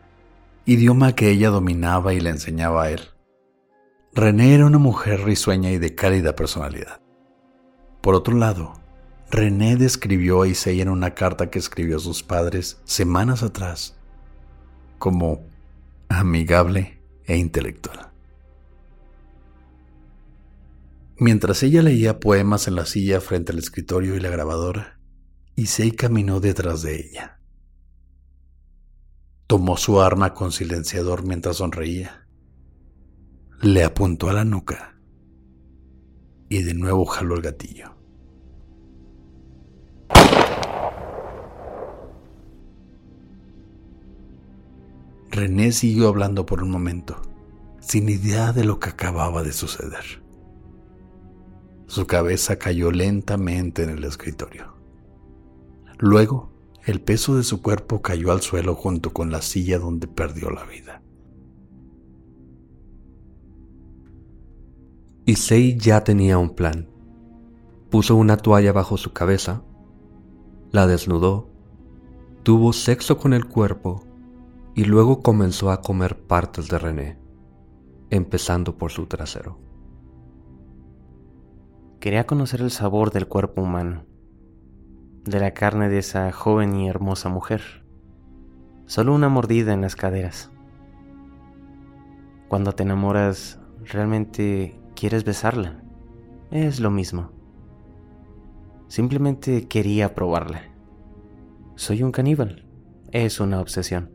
idioma 0.67 1.15
que 1.15 1.29
ella 1.31 1.49
dominaba 1.49 2.13
y 2.13 2.19
le 2.19 2.29
enseñaba 2.29 2.83
a 2.83 2.91
él. 2.91 2.99
René 4.17 4.55
era 4.55 4.65
una 4.65 4.79
mujer 4.79 5.25
risueña 5.25 5.69
y 5.69 5.77
de 5.77 5.93
cálida 5.93 6.35
personalidad. 6.35 7.01
Por 8.01 8.15
otro 8.15 8.35
lado, 8.35 8.73
René 9.29 9.75
describió 9.75 10.41
a 10.41 10.47
Isei 10.47 10.81
en 10.81 10.89
una 10.89 11.13
carta 11.13 11.51
que 11.51 11.59
escribió 11.59 11.97
a 11.97 11.99
sus 11.99 12.23
padres 12.23 12.81
semanas 12.83 13.43
atrás 13.43 13.95
como 14.97 15.45
amigable 16.09 16.99
e 17.25 17.37
intelectual. 17.37 18.11
Mientras 21.19 21.61
ella 21.61 21.83
leía 21.83 22.19
poemas 22.19 22.67
en 22.67 22.73
la 22.73 22.87
silla 22.87 23.21
frente 23.21 23.51
al 23.51 23.59
escritorio 23.59 24.15
y 24.15 24.19
la 24.19 24.31
grabadora, 24.31 24.99
Issei 25.55 25.91
caminó 25.91 26.39
detrás 26.39 26.81
de 26.81 26.95
ella. 26.95 27.39
Tomó 29.45 29.77
su 29.77 30.01
arma 30.01 30.33
con 30.33 30.51
silenciador 30.51 31.23
mientras 31.23 31.57
sonreía. 31.57 32.26
Le 33.61 33.83
apuntó 33.83 34.29
a 34.29 34.33
la 34.33 34.45
nuca 34.45 34.99
y 36.47 36.61
de 36.61 36.75
nuevo 36.75 37.05
jaló 37.05 37.35
el 37.35 37.41
gatillo. 37.41 37.91
René 45.31 45.71
siguió 45.71 46.07
hablando 46.07 46.45
por 46.45 46.61
un 46.61 46.69
momento, 46.69 47.19
sin 47.79 48.09
idea 48.09 48.53
de 48.53 48.63
lo 48.63 48.79
que 48.79 48.89
acababa 48.89 49.41
de 49.41 49.53
suceder. 49.53 50.21
Su 51.87 52.05
cabeza 52.05 52.57
cayó 52.57 52.91
lentamente 52.91 53.83
en 53.83 53.89
el 53.89 54.03
escritorio. 54.03 54.75
Luego 55.97 56.51
el 56.85 57.01
peso 57.01 57.35
de 57.35 57.43
su 57.43 57.63
cuerpo 57.63 58.03
cayó 58.03 58.31
al 58.31 58.41
suelo 58.41 58.75
junto 58.75 59.13
con 59.13 59.31
la 59.31 59.41
silla 59.41 59.79
donde 59.79 60.07
perdió 60.07 60.51
la 60.51 60.63
vida. 60.63 61.01
Issei 65.29 65.77
ya 65.77 66.05
tenía 66.05 66.37
un 66.37 66.51
plan. 66.51 66.87
Puso 67.89 68.15
una 68.15 68.37
toalla 68.37 68.71
bajo 68.71 68.95
su 68.95 69.11
cabeza, 69.11 69.61
la 70.71 70.87
desnudó, 70.87 71.49
tuvo 72.43 72.71
sexo 72.71 73.17
con 73.17 73.33
el 73.33 73.43
cuerpo 73.43 74.05
y 74.73 74.85
luego 74.85 75.21
comenzó 75.21 75.69
a 75.69 75.81
comer 75.81 76.17
partes 76.17 76.69
de 76.69 76.79
René, 76.79 77.19
empezando 78.09 78.77
por 78.77 78.93
su 78.93 79.07
trasero. 79.07 79.59
Quería 81.99 82.25
conocer 82.25 82.61
el 82.61 82.71
sabor 82.71 83.11
del 83.11 83.27
cuerpo 83.27 83.61
humano 83.61 84.05
de 85.25 85.41
la 85.41 85.51
carne 85.53 85.89
de 85.89 85.97
esa 85.97 86.31
joven 86.31 86.73
y 86.77 86.87
hermosa 86.87 87.27
mujer. 87.27 87.83
Solo 88.85 89.13
una 89.13 89.27
mordida 89.27 89.73
en 89.73 89.81
las 89.81 89.97
caderas. 89.97 90.51
Cuando 92.47 92.71
te 92.71 92.83
enamoras, 92.83 93.59
realmente 93.83 94.76
quieres 94.97 95.23
besarla. 95.23 95.83
Es 96.49 96.79
lo 96.79 96.89
mismo. 96.89 97.31
Simplemente 98.87 99.67
quería 99.67 100.15
probarla. 100.15 100.63
Soy 101.75 102.01
un 102.01 102.11
caníbal. 102.11 102.65
Es 103.11 103.39
una 103.39 103.61
obsesión. 103.61 104.09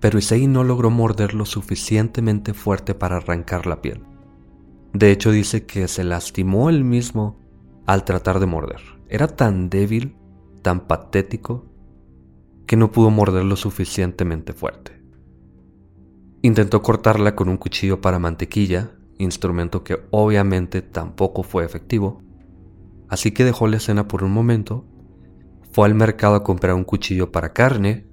Pero 0.00 0.18
Issei 0.18 0.46
no 0.46 0.64
logró 0.64 0.90
morder 0.90 1.32
lo 1.32 1.46
suficientemente 1.46 2.54
fuerte 2.54 2.94
para 2.94 3.16
arrancar 3.16 3.66
la 3.66 3.80
piel. 3.80 4.02
De 4.92 5.10
hecho 5.10 5.30
dice 5.30 5.64
que 5.64 5.88
se 5.88 6.04
lastimó 6.04 6.68
él 6.68 6.84
mismo 6.84 7.38
al 7.86 8.04
tratar 8.04 8.40
de 8.40 8.46
morder. 8.46 8.80
Era 9.08 9.28
tan 9.28 9.70
débil, 9.70 10.16
tan 10.62 10.86
patético, 10.86 11.66
que 12.66 12.76
no 12.76 12.90
pudo 12.90 13.10
morder 13.10 13.44
lo 13.44 13.56
suficientemente 13.56 14.52
fuerte. 14.52 14.95
Intentó 16.42 16.82
cortarla 16.82 17.34
con 17.34 17.48
un 17.48 17.56
cuchillo 17.56 18.00
para 18.00 18.18
mantequilla, 18.18 18.92
instrumento 19.18 19.82
que 19.82 19.98
obviamente 20.10 20.82
tampoco 20.82 21.42
fue 21.42 21.64
efectivo, 21.64 22.22
así 23.08 23.32
que 23.32 23.44
dejó 23.44 23.66
la 23.66 23.78
escena 23.78 24.06
por 24.08 24.22
un 24.22 24.32
momento, 24.32 24.86
fue 25.72 25.86
al 25.86 25.94
mercado 25.94 26.34
a 26.34 26.44
comprar 26.44 26.74
un 26.74 26.84
cuchillo 26.84 27.32
para 27.32 27.52
carne 27.52 28.06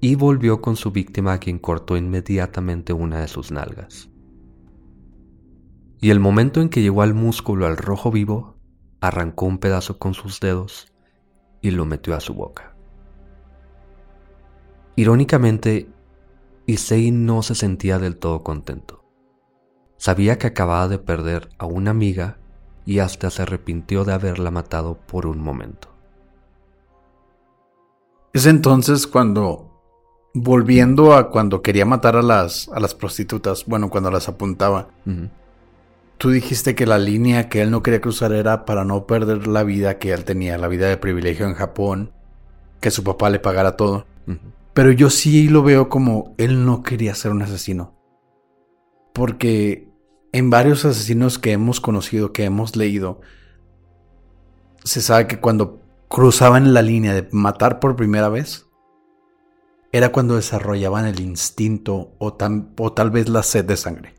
y 0.00 0.14
volvió 0.14 0.60
con 0.60 0.76
su 0.76 0.90
víctima 0.90 1.34
a 1.34 1.38
quien 1.38 1.58
cortó 1.58 1.96
inmediatamente 1.96 2.92
una 2.92 3.20
de 3.20 3.28
sus 3.28 3.50
nalgas. 3.52 4.08
y 6.00 6.10
el 6.10 6.18
momento 6.18 6.60
en 6.60 6.68
que 6.68 6.82
llegó 6.82 7.02
al 7.02 7.14
músculo 7.14 7.64
al 7.64 7.76
rojo 7.76 8.10
vivo, 8.10 8.56
arrancó 9.00 9.46
un 9.46 9.58
pedazo 9.58 10.00
con 10.00 10.14
sus 10.14 10.40
dedos 10.40 10.92
y 11.60 11.70
lo 11.70 11.84
metió 11.84 12.16
a 12.16 12.20
su 12.20 12.34
boca. 12.34 12.74
Irónicamente, 14.96 15.88
Issei 16.66 17.10
no 17.10 17.42
se 17.42 17.54
sentía 17.54 17.98
del 17.98 18.16
todo 18.16 18.42
contento. 18.42 19.04
Sabía 19.96 20.38
que 20.38 20.48
acababa 20.48 20.88
de 20.88 20.98
perder 20.98 21.48
a 21.58 21.66
una 21.66 21.90
amiga 21.90 22.38
y 22.84 22.98
hasta 22.98 23.30
se 23.30 23.42
arrepintió 23.42 24.04
de 24.04 24.12
haberla 24.12 24.50
matado 24.50 24.96
por 25.06 25.26
un 25.26 25.40
momento. 25.40 25.88
Es 28.32 28.46
entonces 28.46 29.06
cuando, 29.06 29.70
volviendo 30.34 31.14
a 31.14 31.30
cuando 31.30 31.62
quería 31.62 31.84
matar 31.84 32.16
a 32.16 32.22
las, 32.22 32.68
a 32.72 32.80
las 32.80 32.94
prostitutas, 32.94 33.66
bueno, 33.66 33.90
cuando 33.90 34.10
las 34.10 34.28
apuntaba, 34.28 34.88
tú 36.18 36.30
dijiste 36.30 36.74
que 36.74 36.86
la 36.86 36.98
línea 36.98 37.48
que 37.48 37.60
él 37.60 37.70
no 37.70 37.82
quería 37.82 38.00
cruzar 38.00 38.32
era 38.32 38.64
para 38.64 38.84
no 38.84 39.06
perder 39.06 39.46
la 39.46 39.64
vida 39.64 39.98
que 39.98 40.12
él 40.12 40.24
tenía, 40.24 40.58
la 40.58 40.68
vida 40.68 40.88
de 40.88 40.96
privilegio 40.96 41.46
en 41.46 41.54
Japón, 41.54 42.12
que 42.80 42.90
su 42.90 43.04
papá 43.04 43.28
le 43.30 43.38
pagara 43.38 43.76
todo. 43.76 44.06
Pero 44.74 44.90
yo 44.92 45.10
sí 45.10 45.48
lo 45.48 45.62
veo 45.62 45.88
como 45.88 46.34
él 46.38 46.64
no 46.64 46.82
quería 46.82 47.14
ser 47.14 47.32
un 47.32 47.42
asesino. 47.42 47.98
Porque 49.12 49.88
en 50.32 50.50
varios 50.50 50.84
asesinos 50.84 51.38
que 51.38 51.52
hemos 51.52 51.80
conocido, 51.80 52.32
que 52.32 52.44
hemos 52.44 52.76
leído, 52.76 53.20
se 54.84 55.02
sabe 55.02 55.26
que 55.26 55.40
cuando 55.40 55.82
cruzaban 56.08 56.74
la 56.74 56.82
línea 56.82 57.12
de 57.12 57.28
matar 57.32 57.80
por 57.80 57.96
primera 57.96 58.28
vez, 58.28 58.66
era 59.92 60.10
cuando 60.10 60.36
desarrollaban 60.36 61.04
el 61.04 61.20
instinto 61.20 62.14
o, 62.18 62.36
o 62.78 62.92
tal 62.92 63.10
vez 63.10 63.28
la 63.28 63.42
sed 63.42 63.66
de 63.66 63.76
sangre. 63.76 64.14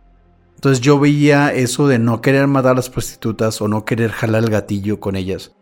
Entonces 0.54 0.82
yo 0.82 1.00
veía 1.00 1.52
eso 1.52 1.88
de 1.88 2.00
no 2.00 2.22
querer 2.22 2.48
matar 2.48 2.72
a 2.72 2.76
las 2.76 2.90
prostitutas 2.90 3.60
o 3.62 3.68
no 3.68 3.84
querer 3.84 4.12
jalar 4.12 4.44
el 4.44 4.50
gatillo 4.50 5.00
con 5.00 5.16
ellas 5.16 5.56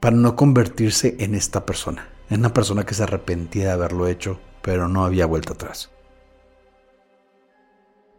para 0.00 0.16
no 0.16 0.34
convertirse 0.34 1.14
en 1.20 1.36
esta 1.36 1.64
persona, 1.64 2.08
en 2.32 2.40
una 2.40 2.54
persona 2.54 2.84
que 2.86 2.94
se 2.94 3.02
arrepentía 3.02 3.66
de 3.66 3.72
haberlo 3.72 4.06
hecho, 4.06 4.40
pero 4.62 4.88
no 4.88 5.04
había 5.04 5.26
vuelta 5.26 5.52
atrás. 5.52 5.90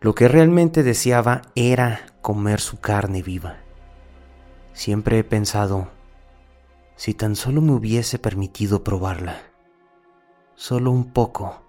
Lo 0.02 0.14
que 0.14 0.28
realmente 0.28 0.84
deseaba 0.84 1.42
era 1.56 2.14
comer 2.22 2.62
su 2.62 2.80
carne 2.80 3.24
viva. 3.24 3.58
Siempre 4.72 5.18
he 5.18 5.24
pensado, 5.24 5.88
si 6.96 7.16
tan 7.16 7.36
solo 7.36 7.62
me 7.62 7.72
hubiese 7.72 8.20
permitido 8.20 8.84
probarla, 8.84 9.42
solo 10.54 10.92
un 10.92 11.12
poco, 11.12 11.64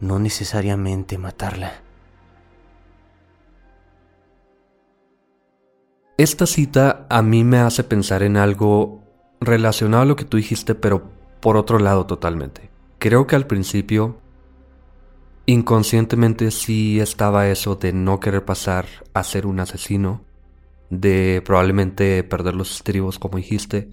no 0.00 0.18
necesariamente 0.18 1.16
matarla. 1.16 1.72
Esta 6.18 6.46
cita 6.46 7.06
a 7.08 7.22
mí 7.22 7.44
me 7.44 7.60
hace 7.60 7.82
pensar 7.82 8.22
en 8.22 8.36
algo 8.36 9.02
relacionado 9.40 10.02
a 10.02 10.06
lo 10.06 10.16
que 10.16 10.26
tú 10.26 10.36
dijiste, 10.36 10.74
pero 10.74 11.13
por 11.44 11.58
otro 11.58 11.78
lado 11.78 12.06
totalmente. 12.06 12.70
Creo 12.98 13.26
que 13.26 13.36
al 13.36 13.46
principio 13.46 14.18
inconscientemente 15.44 16.50
sí 16.50 17.00
estaba 17.00 17.48
eso 17.48 17.76
de 17.76 17.92
no 17.92 18.18
querer 18.18 18.46
pasar 18.46 18.86
a 19.12 19.22
ser 19.24 19.44
un 19.44 19.60
asesino, 19.60 20.24
de 20.88 21.42
probablemente 21.44 22.24
perder 22.24 22.54
los 22.54 22.74
estribos 22.74 23.18
como 23.18 23.36
dijiste, 23.36 23.90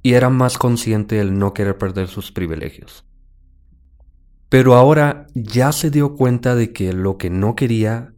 y 0.00 0.12
era 0.12 0.30
más 0.30 0.58
consciente 0.58 1.20
el 1.20 1.36
no 1.36 1.54
querer 1.54 1.76
perder 1.76 2.06
sus 2.06 2.30
privilegios. 2.30 3.04
Pero 4.48 4.76
ahora 4.76 5.26
ya 5.34 5.72
se 5.72 5.90
dio 5.90 6.14
cuenta 6.14 6.54
de 6.54 6.72
que 6.72 6.92
lo 6.92 7.18
que 7.18 7.30
no 7.30 7.56
quería, 7.56 8.14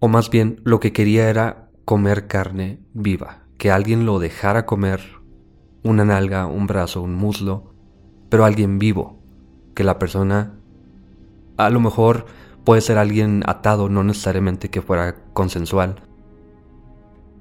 o 0.00 0.08
más 0.08 0.28
bien 0.28 0.60
lo 0.64 0.80
que 0.80 0.92
quería 0.92 1.30
era 1.30 1.70
comer 1.84 2.26
carne 2.26 2.80
viva, 2.94 3.44
que 3.58 3.70
alguien 3.70 4.06
lo 4.06 4.18
dejara 4.18 4.66
comer 4.66 5.22
una 5.84 6.04
nalga, 6.04 6.46
un 6.46 6.66
brazo, 6.66 7.02
un 7.02 7.14
muslo, 7.14 7.74
pero 8.30 8.44
alguien 8.44 8.78
vivo, 8.78 9.18
que 9.74 9.84
la 9.84 9.98
persona 9.98 10.54
a 11.56 11.70
lo 11.70 11.78
mejor 11.78 12.26
puede 12.64 12.80
ser 12.80 12.98
alguien 12.98 13.42
atado, 13.46 13.88
no 13.88 14.02
necesariamente 14.02 14.70
que 14.70 14.82
fuera 14.82 15.14
consensual. 15.32 15.96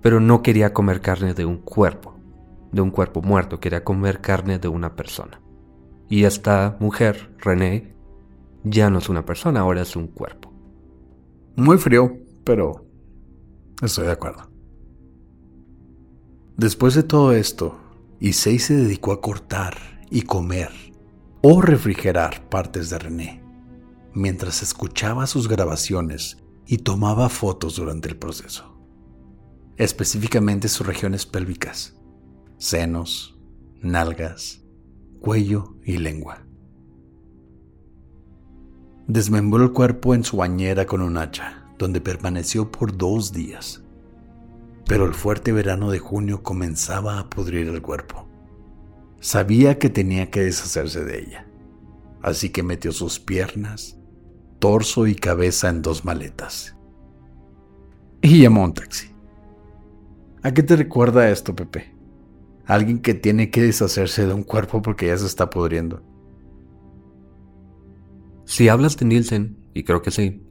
Pero 0.01 0.19
no 0.19 0.43
quería 0.43 0.73
comer 0.73 1.01
carne 1.01 1.33
de 1.33 1.45
un 1.45 1.57
cuerpo, 1.57 2.15
de 2.71 2.81
un 2.81 2.91
cuerpo 2.91 3.21
muerto, 3.21 3.59
quería 3.59 3.83
comer 3.83 4.19
carne 4.19 4.59
de 4.59 4.67
una 4.67 4.95
persona. 4.95 5.39
Y 6.09 6.25
esta 6.25 6.75
mujer, 6.79 7.33
René, 7.39 7.95
ya 8.63 8.89
no 8.89 8.99
es 8.99 9.09
una 9.09 9.25
persona, 9.25 9.61
ahora 9.61 9.81
es 9.81 9.95
un 9.95 10.07
cuerpo. 10.07 10.51
Muy 11.55 11.77
frío, 11.77 12.17
pero 12.43 12.85
estoy 13.81 14.05
de 14.05 14.11
acuerdo. 14.11 14.49
Después 16.57 16.93
de 16.93 17.03
todo 17.03 17.31
esto, 17.31 17.77
Issei 18.19 18.59
se 18.59 18.75
dedicó 18.75 19.11
a 19.11 19.21
cortar 19.21 19.77
y 20.09 20.21
comer 20.21 20.71
o 21.41 21.61
refrigerar 21.61 22.47
partes 22.49 22.89
de 22.89 22.99
René 22.99 23.43
mientras 24.13 24.61
escuchaba 24.61 25.27
sus 25.27 25.47
grabaciones 25.47 26.37
y 26.65 26.77
tomaba 26.79 27.29
fotos 27.29 27.75
durante 27.75 28.09
el 28.09 28.17
proceso. 28.17 28.77
Específicamente 29.77 30.69
sus 30.69 30.85
regiones 30.85 31.25
pélvicas, 31.25 31.95
senos, 32.57 33.39
nalgas, 33.81 34.63
cuello 35.19 35.75
y 35.83 35.97
lengua. 35.97 36.45
Desmembró 39.07 39.63
el 39.63 39.73
cuerpo 39.73 40.13
en 40.13 40.23
su 40.23 40.37
bañera 40.37 40.85
con 40.85 41.01
un 41.01 41.17
hacha, 41.17 41.65
donde 41.77 41.99
permaneció 41.99 42.71
por 42.71 42.95
dos 42.95 43.33
días. 43.33 43.82
Pero 44.85 45.05
el 45.05 45.13
fuerte 45.13 45.51
verano 45.51 45.91
de 45.91 45.99
junio 45.99 46.43
comenzaba 46.43 47.19
a 47.19 47.29
pudrir 47.29 47.67
el 47.67 47.81
cuerpo. 47.81 48.27
Sabía 49.19 49.79
que 49.79 49.89
tenía 49.89 50.29
que 50.29 50.41
deshacerse 50.41 51.05
de 51.05 51.19
ella, 51.19 51.47
así 52.21 52.49
que 52.49 52.63
metió 52.63 52.91
sus 52.91 53.19
piernas, 53.19 53.97
torso 54.59 55.07
y 55.07 55.15
cabeza 55.15 55.69
en 55.69 55.81
dos 55.81 56.03
maletas. 56.03 56.75
Y 58.21 58.41
llamó 58.41 58.63
un 58.63 58.73
taxi. 58.73 59.13
¿A 60.41 60.53
qué 60.53 60.63
te 60.63 60.75
recuerda 60.75 61.29
esto, 61.29 61.55
Pepe? 61.55 61.95
Alguien 62.65 62.99
que 62.99 63.13
tiene 63.13 63.49
que 63.49 63.61
deshacerse 63.61 64.25
de 64.25 64.33
un 64.33 64.43
cuerpo 64.43 64.81
porque 64.81 65.07
ya 65.07 65.17
se 65.17 65.25
está 65.25 65.49
pudriendo. 65.49 66.01
Si 68.45 68.67
hablas 68.67 68.97
de 68.97 69.05
Nielsen, 69.05 69.57
y 69.73 69.83
creo 69.83 70.01
que 70.01 70.11
sí, 70.11 70.43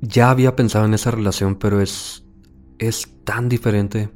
ya 0.00 0.30
había 0.30 0.56
pensado 0.56 0.84
en 0.84 0.94
esa 0.94 1.12
relación, 1.12 1.56
pero 1.56 1.80
es. 1.80 2.21
Es 2.88 3.08
tan 3.24 3.48
diferente. 3.48 4.10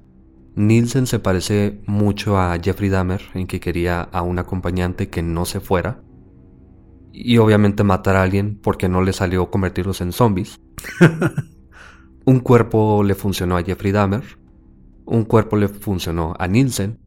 Nielsen 0.57 1.07
se 1.07 1.19
parece 1.19 1.81
mucho 1.87 2.39
a 2.39 2.59
Jeffrey 2.61 2.89
Dahmer 2.89 3.23
en 3.35 3.47
que 3.47 3.61
quería 3.61 4.01
a 4.01 4.23
un 4.23 4.39
acompañante 4.39 5.09
que 5.09 5.23
no 5.23 5.45
se 5.45 5.61
fuera 5.61 6.03
y 7.13 7.39
obviamente 7.39 7.85
matar 7.85 8.17
a 8.17 8.23
alguien 8.23 8.59
porque 8.61 8.89
no 8.89 9.03
le 9.03 9.13
salió 9.13 9.51
convertirlos 9.51 10.01
en 10.01 10.13
zombies. 10.13 10.61
un 12.25 12.41
cuerpo 12.41 13.03
le 13.05 13.15
funcionó 13.15 13.57
a 13.57 13.63
Jeffrey 13.63 13.93
Dahmer, 13.93 14.25
un 15.05 15.25
cuerpo 15.25 15.57
le 15.57 15.69
funcionó 15.69 16.35
a 16.39 16.49
Nielsen. 16.49 16.99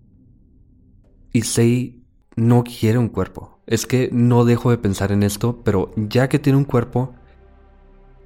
Y 1.33 1.41
Sei 1.41 2.03
no 2.35 2.63
quiere 2.63 2.97
un 2.97 3.09
cuerpo. 3.09 3.61
Es 3.67 3.85
que 3.85 4.09
no 4.11 4.45
dejo 4.45 4.71
de 4.71 4.77
pensar 4.77 5.11
en 5.11 5.23
esto, 5.23 5.61
pero 5.63 5.91
ya 5.95 6.29
que 6.29 6.39
tiene 6.39 6.57
un 6.57 6.65
cuerpo, 6.65 7.13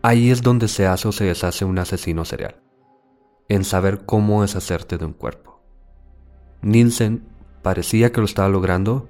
ahí 0.03 0.29
es 0.29 0.41
donde 0.41 0.67
se 0.67 0.85
hace 0.85 1.07
o 1.07 1.11
se 1.11 1.25
deshace 1.25 1.65
un 1.65 1.79
asesino 1.79 2.23
serial. 2.23 2.63
En 3.49 3.63
saber 3.63 4.05
cómo 4.05 4.41
deshacerte 4.41 4.97
de 4.97 5.05
un 5.05 5.13
cuerpo. 5.13 5.61
Nielsen 6.61 7.23
parecía 7.61 8.11
que 8.11 8.21
lo 8.21 8.25
estaba 8.25 8.49
logrando. 8.49 9.07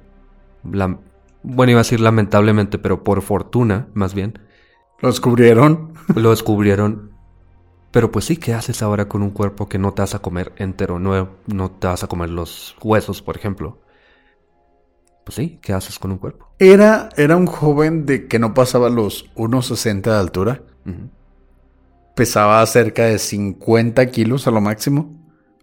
La 0.64 1.00
bueno, 1.44 1.72
iba 1.72 1.82
a 1.82 1.84
decir 1.84 2.00
lamentablemente, 2.00 2.80
pero 2.80 3.04
por 3.04 3.22
fortuna, 3.22 3.88
más 3.94 4.14
bien. 4.14 4.40
¿Lo 5.00 5.10
descubrieron? 5.10 5.94
Lo 6.16 6.30
descubrieron. 6.30 7.12
Pero 7.92 8.12
pues 8.12 8.26
sí, 8.26 8.38
¿qué 8.38 8.54
haces 8.54 8.82
ahora 8.82 9.08
con 9.08 9.22
un 9.22 9.30
cuerpo 9.30 9.68
que 9.68 9.78
no 9.78 9.94
te 9.94 10.02
vas 10.02 10.16
a 10.16 10.20
comer 10.20 10.54
entero? 10.56 11.00
No, 11.00 11.30
no 11.46 11.72
te 11.72 11.88
vas 11.88 12.04
a 12.04 12.08
comer 12.08 12.30
los 12.30 12.76
huesos, 12.82 13.22
por 13.22 13.36
ejemplo. 13.36 13.82
Pues 15.26 15.36
sí, 15.36 15.60
¿qué 15.62 15.74
haces 15.74 16.00
con 16.00 16.12
un 16.12 16.18
cuerpo? 16.18 16.50
Era, 16.60 17.10
era 17.18 17.36
un 17.36 17.46
joven 17.46 18.06
de 18.06 18.28
que 18.28 18.40
no 18.40 18.54
pasaba 18.54 18.90
los 18.90 19.32
1,60 19.36 20.02
de 20.02 20.18
altura. 20.18 20.62
Pesaba 22.16 22.66
cerca 22.66 23.06
de 23.06 23.18
50 23.18 24.06
kilos 24.08 24.48
a 24.48 24.52
lo 24.52 24.62
máximo. 24.62 25.20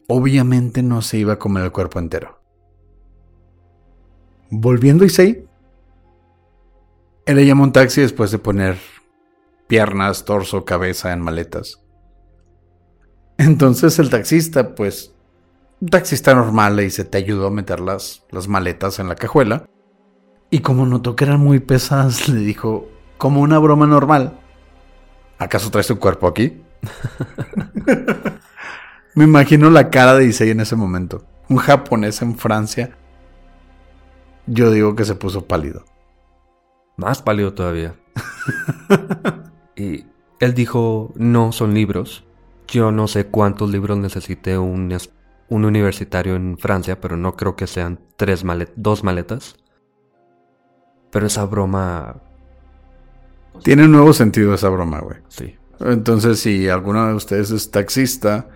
Obviamente 0.08 0.82
no 0.82 1.02
se 1.02 1.18
iba 1.18 1.34
a 1.34 1.38
comer 1.38 1.64
el 1.64 1.72
cuerpo 1.72 1.98
entero. 1.98 2.40
Volviendo 4.50 5.04
a 5.04 5.06
Issei, 5.06 5.46
él 7.26 7.36
le 7.36 7.46
llamó 7.46 7.62
un 7.62 7.72
taxi 7.72 8.00
después 8.00 8.32
de 8.32 8.38
poner 8.38 8.76
piernas, 9.68 10.24
torso, 10.24 10.64
cabeza 10.64 11.12
en 11.12 11.20
maletas. 11.20 11.80
Entonces 13.38 14.00
el 14.00 14.10
taxista, 14.10 14.74
pues, 14.74 15.14
un 15.80 15.88
taxista 15.88 16.34
normal 16.34 16.74
le 16.74 16.82
dice, 16.82 17.04
te 17.04 17.18
ayudó 17.18 17.46
a 17.46 17.50
meter 17.52 17.78
las, 17.78 18.24
las 18.30 18.48
maletas 18.48 18.98
en 18.98 19.08
la 19.08 19.14
cajuela. 19.14 19.64
Y 20.50 20.58
como 20.58 20.84
notó 20.86 21.14
que 21.14 21.24
eran 21.24 21.38
muy 21.38 21.60
pesadas, 21.60 22.28
le 22.28 22.40
dijo, 22.40 22.88
como 23.16 23.42
una 23.42 23.60
broma 23.60 23.86
normal, 23.86 24.39
¿Acaso 25.40 25.70
traes 25.70 25.86
tu 25.86 25.98
cuerpo 25.98 26.28
aquí? 26.28 26.62
Me 29.14 29.24
imagino 29.24 29.70
la 29.70 29.88
cara 29.88 30.14
de 30.14 30.26
Issei 30.26 30.50
en 30.50 30.60
ese 30.60 30.76
momento. 30.76 31.24
Un 31.48 31.56
japonés 31.56 32.20
en 32.20 32.36
Francia. 32.36 32.94
Yo 34.46 34.70
digo 34.70 34.94
que 34.94 35.06
se 35.06 35.14
puso 35.14 35.46
pálido. 35.46 35.86
Más 36.98 37.22
pálido 37.22 37.54
todavía. 37.54 37.94
y 39.76 40.04
él 40.40 40.54
dijo, 40.54 41.10
no, 41.16 41.52
son 41.52 41.72
libros. 41.72 42.26
Yo 42.68 42.92
no 42.92 43.08
sé 43.08 43.26
cuántos 43.26 43.70
libros 43.70 43.96
necesite 43.96 44.58
un, 44.58 44.94
un 45.48 45.64
universitario 45.64 46.36
en 46.36 46.58
Francia, 46.58 47.00
pero 47.00 47.16
no 47.16 47.34
creo 47.34 47.56
que 47.56 47.66
sean 47.66 47.98
tres 48.16 48.44
dos 48.76 49.04
maletas. 49.04 49.56
Pero 51.10 51.26
esa 51.26 51.46
broma... 51.46 52.20
Tiene 53.62 53.84
un 53.84 53.92
nuevo 53.92 54.12
sentido 54.12 54.54
esa 54.54 54.68
broma, 54.68 55.00
güey. 55.00 55.18
Sí. 55.28 55.54
Entonces, 55.80 56.40
si 56.40 56.68
alguno 56.68 57.06
de 57.06 57.14
ustedes 57.14 57.50
es 57.50 57.70
taxista 57.70 58.48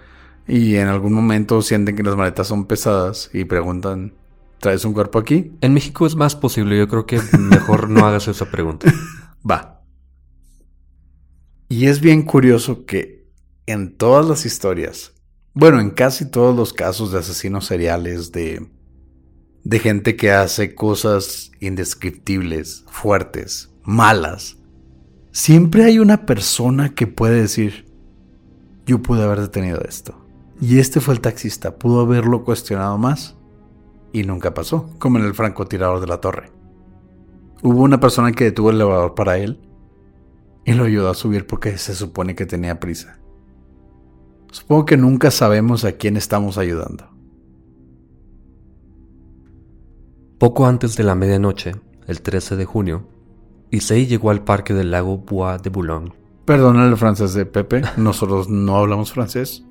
y 0.47 0.77
en 0.77 0.89
algún 0.89 1.13
momento 1.13 1.63
sienten 1.63 1.97
que 1.97 2.03
las 2.03 2.17
maletas 2.17 2.47
son 2.47 2.67
pesadas 2.67 3.31
y 3.33 3.45
preguntan, 3.45 4.15
¿traes 4.59 4.85
un 4.85 4.93
cuerpo 4.93 5.19
aquí? 5.19 5.53
En 5.61 5.73
México 5.73 6.07
es 6.07 6.17
más 6.17 6.37
posible, 6.37 6.79
yo 6.79 6.89
creo 6.89 7.07
que 7.07 7.21
mejor 7.39 7.89
no 7.89 8.07
hagas 8.07 8.29
esa 8.29 8.51
pregunta. 8.51 8.93
Va. 9.51 9.83
Y 11.69 11.87
es 11.87 12.01
bien 12.01 12.23
curioso 12.23 12.85
que 12.85 13.27
en 13.67 13.97
todas 13.97 14.27
las 14.29 14.45
historias, 14.45 15.13
bueno, 15.55 15.81
en 15.81 15.91
casi 15.91 16.31
todos 16.31 16.55
los 16.55 16.73
casos 16.73 17.11
de 17.11 17.21
asesinos 17.21 17.67
seriales, 17.67 18.33
de, 18.33 18.69
de 19.65 19.79
gente 19.79 20.17
que 20.17 20.31
hace 20.31 20.75
cosas 20.75 21.51
indescriptibles, 21.61 22.85
fuertes, 22.89 23.71
malas, 23.83 24.59
Siempre 25.35 25.83
hay 25.83 25.99
una 25.99 26.27
persona 26.27 26.95
que 26.95 27.09
puede 27.09 27.41
decir, 27.41 27.87
yo 28.87 29.03
pude 29.03 29.25
haber 29.25 29.41
detenido 29.41 29.81
esto. 29.81 30.25
Y 30.61 30.79
este 30.79 31.01
fue 31.01 31.13
el 31.13 31.21
taxista, 31.21 31.77
pudo 31.77 32.03
haberlo 32.03 32.45
cuestionado 32.45 32.97
más. 32.99 33.37
Y 34.13 34.23
nunca 34.23 34.55
pasó, 34.55 34.91
como 35.01 35.19
en 35.19 35.25
el 35.25 35.35
francotirador 35.35 35.99
de 35.99 36.07
la 36.07 36.21
torre. 36.21 36.53
Hubo 37.65 37.83
una 37.83 37.99
persona 37.99 38.31
que 38.31 38.45
detuvo 38.45 38.71
el 38.71 38.77
elevador 38.77 39.17
para 39.17 39.37
él 39.37 39.59
y 40.65 40.73
lo 40.73 40.85
ayudó 40.85 41.11
a 41.11 41.15
subir 41.15 41.49
porque 41.49 41.79
se 41.79 41.97
supone 41.97 42.37
que 42.37 42.47
tenía 42.47 42.79
prisa. 42.79 43.19
Supongo 44.53 44.85
que 44.85 44.97
nunca 44.97 45.33
sabemos 45.33 45.85
a 45.85 45.95
quién 45.95 46.17
estamos 46.17 46.59
ayudando. 46.59 47.11
Poco 50.39 50.65
antes 50.67 50.95
de 50.95 51.03
la 51.03 51.17
medianoche, 51.17 51.73
el 52.07 52.23
13 52.23 52.55
de 52.55 52.65
junio, 52.67 53.09
Issei 53.75 54.07
llegó 54.07 54.31
al 54.31 54.45
parque 54.45 54.73
del 54.73 54.91
lago 54.91 55.19
Bois 55.19 55.61
de 55.63 55.71
Boulogne. 55.71 56.13
Perdona 56.45 56.87
el 56.87 56.97
francés 56.97 57.35
de 57.35 57.45
Pepe, 57.45 57.83
nosotros 57.97 58.49
no 58.49 58.77
hablamos 58.77 59.13
francés. 59.13 59.65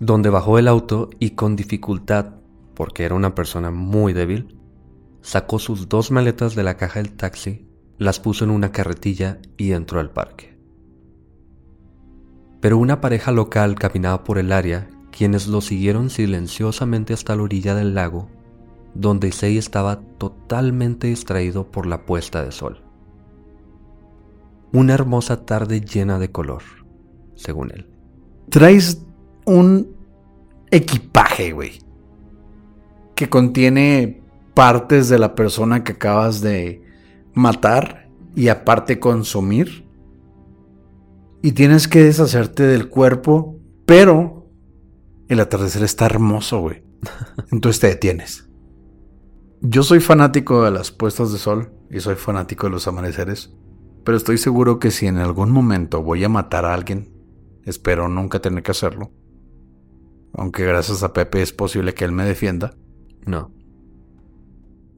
Donde 0.00 0.30
bajó 0.30 0.58
el 0.58 0.68
auto 0.68 1.10
y 1.18 1.30
con 1.30 1.56
dificultad, 1.56 2.34
porque 2.74 3.04
era 3.04 3.14
una 3.14 3.34
persona 3.34 3.70
muy 3.70 4.12
débil, 4.12 4.58
sacó 5.20 5.58
sus 5.58 5.88
dos 5.88 6.10
maletas 6.10 6.54
de 6.54 6.62
la 6.62 6.76
caja 6.76 7.00
del 7.00 7.12
taxi, 7.12 7.66
las 7.98 8.18
puso 8.18 8.44
en 8.44 8.50
una 8.50 8.72
carretilla 8.72 9.38
y 9.56 9.72
entró 9.72 10.00
al 10.00 10.10
parque. 10.10 10.58
Pero 12.60 12.78
una 12.78 13.00
pareja 13.00 13.30
local 13.30 13.74
caminaba 13.76 14.24
por 14.24 14.38
el 14.38 14.52
área, 14.52 14.88
quienes 15.10 15.46
lo 15.46 15.60
siguieron 15.60 16.10
silenciosamente 16.10 17.12
hasta 17.12 17.36
la 17.36 17.42
orilla 17.42 17.74
del 17.74 17.94
lago 17.94 18.28
donde 18.94 19.28
Issei 19.28 19.56
estaba 19.56 20.00
totalmente 20.18 21.06
distraído 21.06 21.70
por 21.70 21.86
la 21.86 22.04
puesta 22.04 22.44
de 22.44 22.52
sol. 22.52 22.82
Una 24.72 24.94
hermosa 24.94 25.44
tarde 25.44 25.80
llena 25.80 26.18
de 26.18 26.30
color, 26.30 26.62
según 27.34 27.70
él. 27.72 27.88
Traes 28.48 29.04
un 29.46 29.96
equipaje, 30.70 31.52
güey, 31.52 31.80
que 33.14 33.28
contiene 33.28 34.22
partes 34.54 35.08
de 35.08 35.18
la 35.18 35.34
persona 35.34 35.84
que 35.84 35.92
acabas 35.92 36.40
de 36.40 36.82
matar 37.34 38.08
y 38.34 38.48
aparte 38.48 39.00
consumir. 39.00 39.86
Y 41.42 41.52
tienes 41.52 41.88
que 41.88 42.04
deshacerte 42.04 42.64
del 42.64 42.88
cuerpo, 42.88 43.58
pero 43.86 44.50
el 45.28 45.40
atardecer 45.40 45.82
está 45.82 46.06
hermoso, 46.06 46.60
güey. 46.60 46.82
Entonces 47.50 47.80
te 47.80 47.86
detienes. 47.88 48.49
Yo 49.62 49.82
soy 49.82 50.00
fanático 50.00 50.64
de 50.64 50.70
las 50.70 50.90
puestas 50.90 51.32
de 51.32 51.38
sol 51.38 51.70
y 51.90 52.00
soy 52.00 52.14
fanático 52.14 52.66
de 52.66 52.72
los 52.72 52.88
amaneceres, 52.88 53.52
pero 54.04 54.16
estoy 54.16 54.38
seguro 54.38 54.78
que 54.78 54.90
si 54.90 55.06
en 55.06 55.18
algún 55.18 55.50
momento 55.50 56.02
voy 56.02 56.24
a 56.24 56.30
matar 56.30 56.64
a 56.64 56.72
alguien, 56.72 57.12
espero 57.66 58.08
nunca 58.08 58.40
tener 58.40 58.62
que 58.62 58.70
hacerlo. 58.70 59.10
Aunque 60.32 60.64
gracias 60.64 61.02
a 61.02 61.12
Pepe 61.12 61.42
es 61.42 61.52
posible 61.52 61.92
que 61.92 62.06
él 62.06 62.12
me 62.12 62.24
defienda. 62.24 62.74
No. 63.26 63.52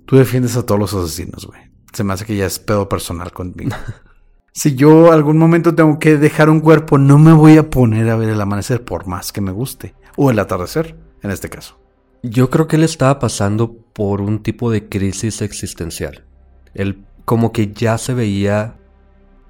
Tú 0.06 0.16
defiendes 0.16 0.56
a 0.56 0.64
todos 0.64 0.78
los 0.80 0.94
asesinos, 0.94 1.44
güey. 1.44 1.60
Se 1.92 2.04
me 2.04 2.12
hace 2.12 2.24
que 2.24 2.36
ya 2.36 2.46
es 2.46 2.60
pedo 2.60 2.88
personal 2.88 3.32
conmigo. 3.32 3.74
si 4.52 4.76
yo 4.76 5.10
algún 5.10 5.38
momento 5.38 5.74
tengo 5.74 5.98
que 5.98 6.18
dejar 6.18 6.48
un 6.48 6.60
cuerpo, 6.60 6.98
no 6.98 7.18
me 7.18 7.32
voy 7.32 7.56
a 7.56 7.68
poner 7.68 8.08
a 8.10 8.16
ver 8.16 8.28
el 8.28 8.40
amanecer 8.40 8.84
por 8.84 9.08
más 9.08 9.32
que 9.32 9.40
me 9.40 9.50
guste. 9.50 9.96
O 10.16 10.30
el 10.30 10.38
atardecer, 10.38 10.96
en 11.22 11.32
este 11.32 11.48
caso. 11.48 11.81
Yo 12.24 12.50
creo 12.50 12.68
que 12.68 12.76
él 12.76 12.84
estaba 12.84 13.18
pasando 13.18 13.72
por 13.72 14.20
un 14.20 14.44
tipo 14.44 14.70
de 14.70 14.88
crisis 14.88 15.42
existencial. 15.42 16.24
Él 16.72 17.04
como 17.24 17.50
que 17.50 17.72
ya 17.72 17.98
se 17.98 18.14
veía 18.14 18.76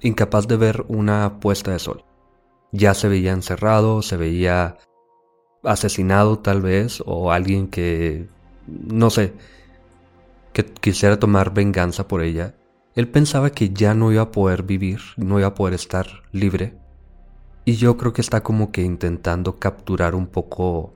incapaz 0.01 0.47
de 0.47 0.57
ver 0.57 0.83
una 0.87 1.39
puesta 1.39 1.71
de 1.71 1.77
sol. 1.77 2.03
Ya 2.71 2.95
se 2.95 3.07
veía 3.07 3.31
encerrado, 3.31 4.01
se 4.01 4.17
veía 4.17 4.77
asesinado 5.63 6.39
tal 6.39 6.63
vez, 6.63 7.03
o 7.05 7.31
alguien 7.31 7.67
que, 7.67 8.27
no 8.67 9.11
sé, 9.11 9.33
que 10.51 10.65
quisiera 10.65 11.19
tomar 11.19 11.53
venganza 11.53 12.07
por 12.07 12.23
ella. 12.23 12.55
Él 12.95 13.07
pensaba 13.07 13.51
que 13.51 13.69
ya 13.69 13.93
no 13.93 14.11
iba 14.11 14.23
a 14.23 14.31
poder 14.31 14.63
vivir, 14.63 14.99
no 15.17 15.37
iba 15.37 15.49
a 15.49 15.53
poder 15.53 15.75
estar 15.75 16.07
libre. 16.31 16.75
Y 17.65 17.75
yo 17.75 17.97
creo 17.97 18.13
que 18.13 18.21
está 18.21 18.41
como 18.41 18.71
que 18.71 18.81
intentando 18.81 19.59
capturar 19.59 20.15
un 20.15 20.25
poco 20.25 20.95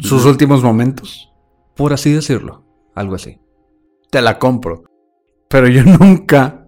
sus 0.00 0.24
últimos 0.24 0.62
momentos. 0.62 1.32
Por 1.74 1.92
así 1.92 2.12
decirlo, 2.12 2.64
algo 2.94 3.14
así. 3.14 3.38
Te 4.10 4.22
la 4.22 4.38
compro. 4.38 4.84
Pero 5.48 5.68
yo 5.68 5.82
nunca, 6.00 6.66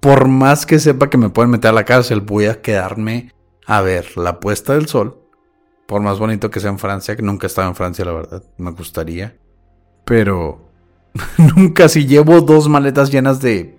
por 0.00 0.28
más 0.28 0.66
que 0.66 0.78
sepa 0.78 1.10
que 1.10 1.18
me 1.18 1.30
pueden 1.30 1.50
meter 1.50 1.70
a 1.70 1.74
la 1.74 1.84
cárcel, 1.84 2.20
voy 2.20 2.46
a 2.46 2.60
quedarme 2.60 3.32
a 3.66 3.80
ver 3.80 4.16
la 4.16 4.40
puesta 4.40 4.74
del 4.74 4.86
sol. 4.86 5.20
Por 5.86 6.00
más 6.00 6.18
bonito 6.18 6.50
que 6.50 6.60
sea 6.60 6.70
en 6.70 6.78
Francia, 6.78 7.16
que 7.16 7.22
nunca 7.22 7.46
he 7.46 7.48
estado 7.48 7.68
en 7.68 7.74
Francia, 7.74 8.04
la 8.04 8.12
verdad, 8.12 8.42
me 8.56 8.70
gustaría. 8.70 9.36
Pero 10.04 10.70
nunca 11.56 11.88
si 11.88 12.06
llevo 12.06 12.40
dos 12.40 12.68
maletas 12.68 13.10
llenas 13.10 13.40
de 13.40 13.78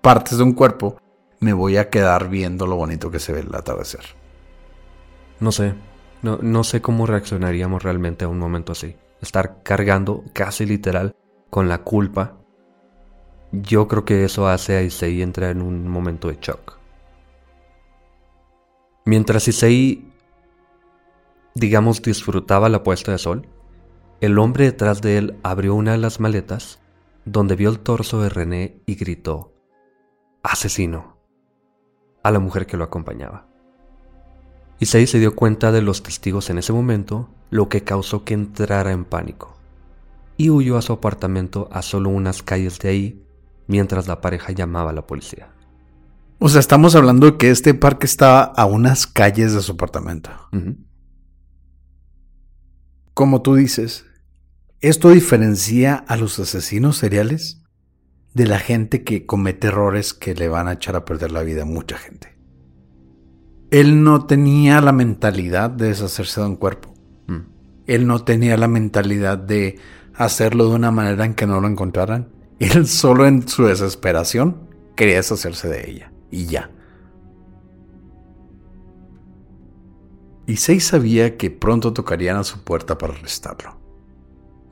partes 0.00 0.38
de 0.38 0.44
un 0.44 0.52
cuerpo, 0.52 0.98
me 1.40 1.52
voy 1.52 1.76
a 1.76 1.88
quedar 1.88 2.28
viendo 2.28 2.66
lo 2.66 2.76
bonito 2.76 3.10
que 3.10 3.18
se 3.18 3.32
ve 3.32 3.40
el 3.40 3.54
atardecer. 3.54 4.00
No 5.40 5.52
sé, 5.52 5.74
no, 6.22 6.38
no 6.42 6.64
sé 6.64 6.80
cómo 6.80 7.06
reaccionaríamos 7.06 7.82
realmente 7.82 8.24
a 8.24 8.28
un 8.28 8.38
momento 8.38 8.72
así. 8.72 8.96
Estar 9.20 9.62
cargando, 9.62 10.24
casi 10.32 10.66
literal, 10.66 11.14
con 11.50 11.68
la 11.68 11.78
culpa. 11.82 12.36
Yo 13.52 13.88
creo 13.88 14.04
que 14.04 14.24
eso 14.24 14.48
hace 14.48 14.76
a 14.76 14.82
Issei 14.82 15.22
entrar 15.22 15.50
en 15.50 15.62
un 15.62 15.88
momento 15.88 16.28
de 16.28 16.38
shock. 16.40 16.78
Mientras 19.04 19.48
Issei, 19.48 20.12
digamos, 21.54 22.02
disfrutaba 22.02 22.68
la 22.68 22.82
puesta 22.82 23.12
de 23.12 23.18
sol, 23.18 23.48
el 24.20 24.38
hombre 24.38 24.64
detrás 24.64 25.00
de 25.00 25.16
él 25.16 25.38
abrió 25.42 25.74
una 25.74 25.92
de 25.92 25.98
las 25.98 26.20
maletas, 26.20 26.80
donde 27.24 27.56
vio 27.56 27.70
el 27.70 27.80
torso 27.80 28.20
de 28.20 28.28
René 28.28 28.82
y 28.84 28.96
gritó, 28.96 29.54
asesino, 30.42 31.16
a 32.22 32.30
la 32.30 32.38
mujer 32.38 32.66
que 32.66 32.76
lo 32.76 32.84
acompañaba. 32.84 33.47
Issei 34.80 35.06
se 35.06 35.18
dio 35.18 35.34
cuenta 35.34 35.72
de 35.72 35.82
los 35.82 36.02
testigos 36.02 36.50
en 36.50 36.58
ese 36.58 36.72
momento, 36.72 37.28
lo 37.50 37.68
que 37.68 37.82
causó 37.82 38.24
que 38.24 38.34
entrara 38.34 38.92
en 38.92 39.04
pánico, 39.04 39.56
y 40.36 40.50
huyó 40.50 40.76
a 40.78 40.82
su 40.82 40.92
apartamento 40.92 41.68
a 41.72 41.82
solo 41.82 42.10
unas 42.10 42.42
calles 42.42 42.78
de 42.78 42.88
ahí, 42.88 43.26
mientras 43.66 44.06
la 44.06 44.20
pareja 44.20 44.52
llamaba 44.52 44.90
a 44.90 44.94
la 44.94 45.06
policía. 45.06 45.52
O 46.38 46.48
sea, 46.48 46.60
estamos 46.60 46.94
hablando 46.94 47.26
de 47.26 47.36
que 47.36 47.50
este 47.50 47.74
parque 47.74 48.06
estaba 48.06 48.42
a 48.42 48.64
unas 48.66 49.08
calles 49.08 49.52
de 49.52 49.60
su 49.60 49.72
apartamento. 49.72 50.30
Como 53.12 53.42
tú 53.42 53.56
dices, 53.56 54.06
¿esto 54.80 55.10
diferencia 55.10 55.96
a 55.96 56.16
los 56.16 56.38
asesinos 56.38 56.96
seriales 56.96 57.64
de 58.34 58.46
la 58.46 58.60
gente 58.60 59.02
que 59.02 59.26
comete 59.26 59.66
errores 59.66 60.14
que 60.14 60.36
le 60.36 60.48
van 60.48 60.68
a 60.68 60.74
echar 60.74 60.94
a 60.94 61.04
perder 61.04 61.32
la 61.32 61.42
vida 61.42 61.62
a 61.62 61.66
mucha 61.66 61.98
gente? 61.98 62.37
él 63.70 64.02
no 64.02 64.24
tenía 64.24 64.80
la 64.80 64.92
mentalidad 64.92 65.70
de 65.70 65.88
deshacerse 65.88 66.40
de 66.40 66.46
un 66.46 66.56
cuerpo. 66.56 66.94
Mm. 67.26 67.40
Él 67.86 68.06
no 68.06 68.24
tenía 68.24 68.56
la 68.56 68.68
mentalidad 68.68 69.38
de 69.38 69.78
hacerlo 70.14 70.68
de 70.68 70.74
una 70.74 70.90
manera 70.90 71.24
en 71.24 71.34
que 71.34 71.46
no 71.46 71.60
lo 71.60 71.68
encontraran. 71.68 72.28
Él 72.58 72.86
solo 72.86 73.26
en 73.26 73.46
su 73.46 73.66
desesperación 73.66 74.68
quería 74.96 75.16
deshacerse 75.16 75.68
de 75.68 75.90
ella. 75.90 76.12
Y 76.30 76.46
ya. 76.46 76.70
Issei 80.46 80.80
sabía 80.80 81.36
que 81.36 81.50
pronto 81.50 81.92
tocarían 81.92 82.38
a 82.38 82.44
su 82.44 82.64
puerta 82.64 82.96
para 82.96 83.12
arrestarlo. 83.12 83.78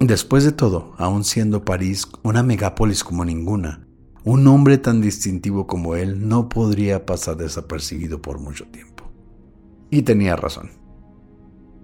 Después 0.01 0.45
de 0.45 0.53
todo, 0.53 0.95
aún 0.99 1.25
siendo 1.25 1.65
París 1.65 2.09
una 2.23 2.43
megápolis 2.43 3.05
como 3.05 3.25
ninguna, 3.25 3.86
un 4.27 4.49
hombre 4.49 4.77
tan 4.77 5.01
distintivo 5.01 5.69
como 5.69 5.95
él 5.95 6.29
no 6.29 6.49
podría 6.49 7.07
pasar 7.07 7.37
desapercibido 7.37 8.21
por 8.21 8.41
mucho 8.41 8.67
tiempo. 8.67 9.05
Y 9.89 10.03
tenía 10.03 10.35
razón. 10.35 10.73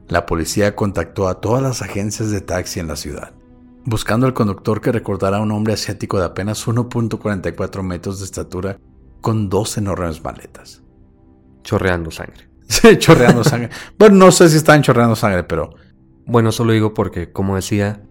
La 0.08 0.26
policía 0.26 0.74
contactó 0.74 1.28
a 1.28 1.40
todas 1.40 1.62
las 1.62 1.82
agencias 1.82 2.32
de 2.32 2.40
taxi 2.40 2.80
en 2.80 2.88
la 2.88 2.96
ciudad, 2.96 3.32
buscando 3.84 4.26
al 4.26 4.34
conductor 4.34 4.80
que 4.80 4.90
recordara 4.90 5.36
a 5.36 5.40
un 5.40 5.52
hombre 5.52 5.74
asiático 5.74 6.18
de 6.18 6.24
apenas 6.24 6.66
1.44 6.66 7.82
metros 7.84 8.18
de 8.18 8.24
estatura 8.24 8.76
con 9.20 9.48
dos 9.48 9.78
enormes 9.78 10.24
maletas. 10.24 10.82
Chorreando 11.62 12.10
sangre. 12.10 12.50
Sí, 12.66 12.96
chorreando 12.98 13.44
sangre. 13.44 13.68
Bueno, 13.98 14.16
no 14.16 14.32
sé 14.32 14.48
si 14.48 14.56
están 14.56 14.82
chorreando 14.82 15.14
sangre, 15.14 15.44
pero... 15.44 15.74
Bueno, 16.24 16.50
solo 16.50 16.72
digo 16.72 16.94
porque, 16.94 17.30
como 17.30 17.54
decía, 17.54 18.02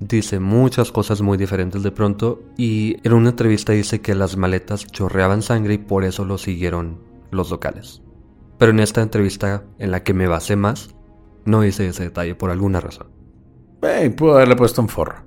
dice 0.00 0.40
muchas 0.40 0.90
cosas 0.90 1.20
muy 1.20 1.36
diferentes 1.36 1.82
de 1.82 1.92
pronto 1.92 2.42
y 2.56 2.96
en 3.06 3.12
una 3.12 3.30
entrevista 3.30 3.72
dice 3.72 4.00
que 4.00 4.14
las 4.14 4.36
maletas 4.36 4.86
chorreaban 4.86 5.42
sangre 5.42 5.74
y 5.74 5.78
por 5.78 6.04
eso 6.04 6.24
lo 6.24 6.38
siguieron 6.38 6.98
los 7.30 7.50
locales. 7.50 8.02
Pero 8.58 8.72
en 8.72 8.80
esta 8.80 9.02
entrevista 9.02 9.64
en 9.78 9.90
la 9.90 10.02
que 10.02 10.14
me 10.14 10.26
basé 10.26 10.56
más, 10.56 10.94
no 11.44 11.60
dice 11.60 11.86
ese 11.86 12.04
detalle 12.04 12.34
por 12.34 12.50
alguna 12.50 12.80
razón. 12.80 13.08
Hey, 13.82 14.10
pudo 14.10 14.34
haberle 14.34 14.56
puesto 14.56 14.82
un 14.82 14.88
forro. 14.88 15.24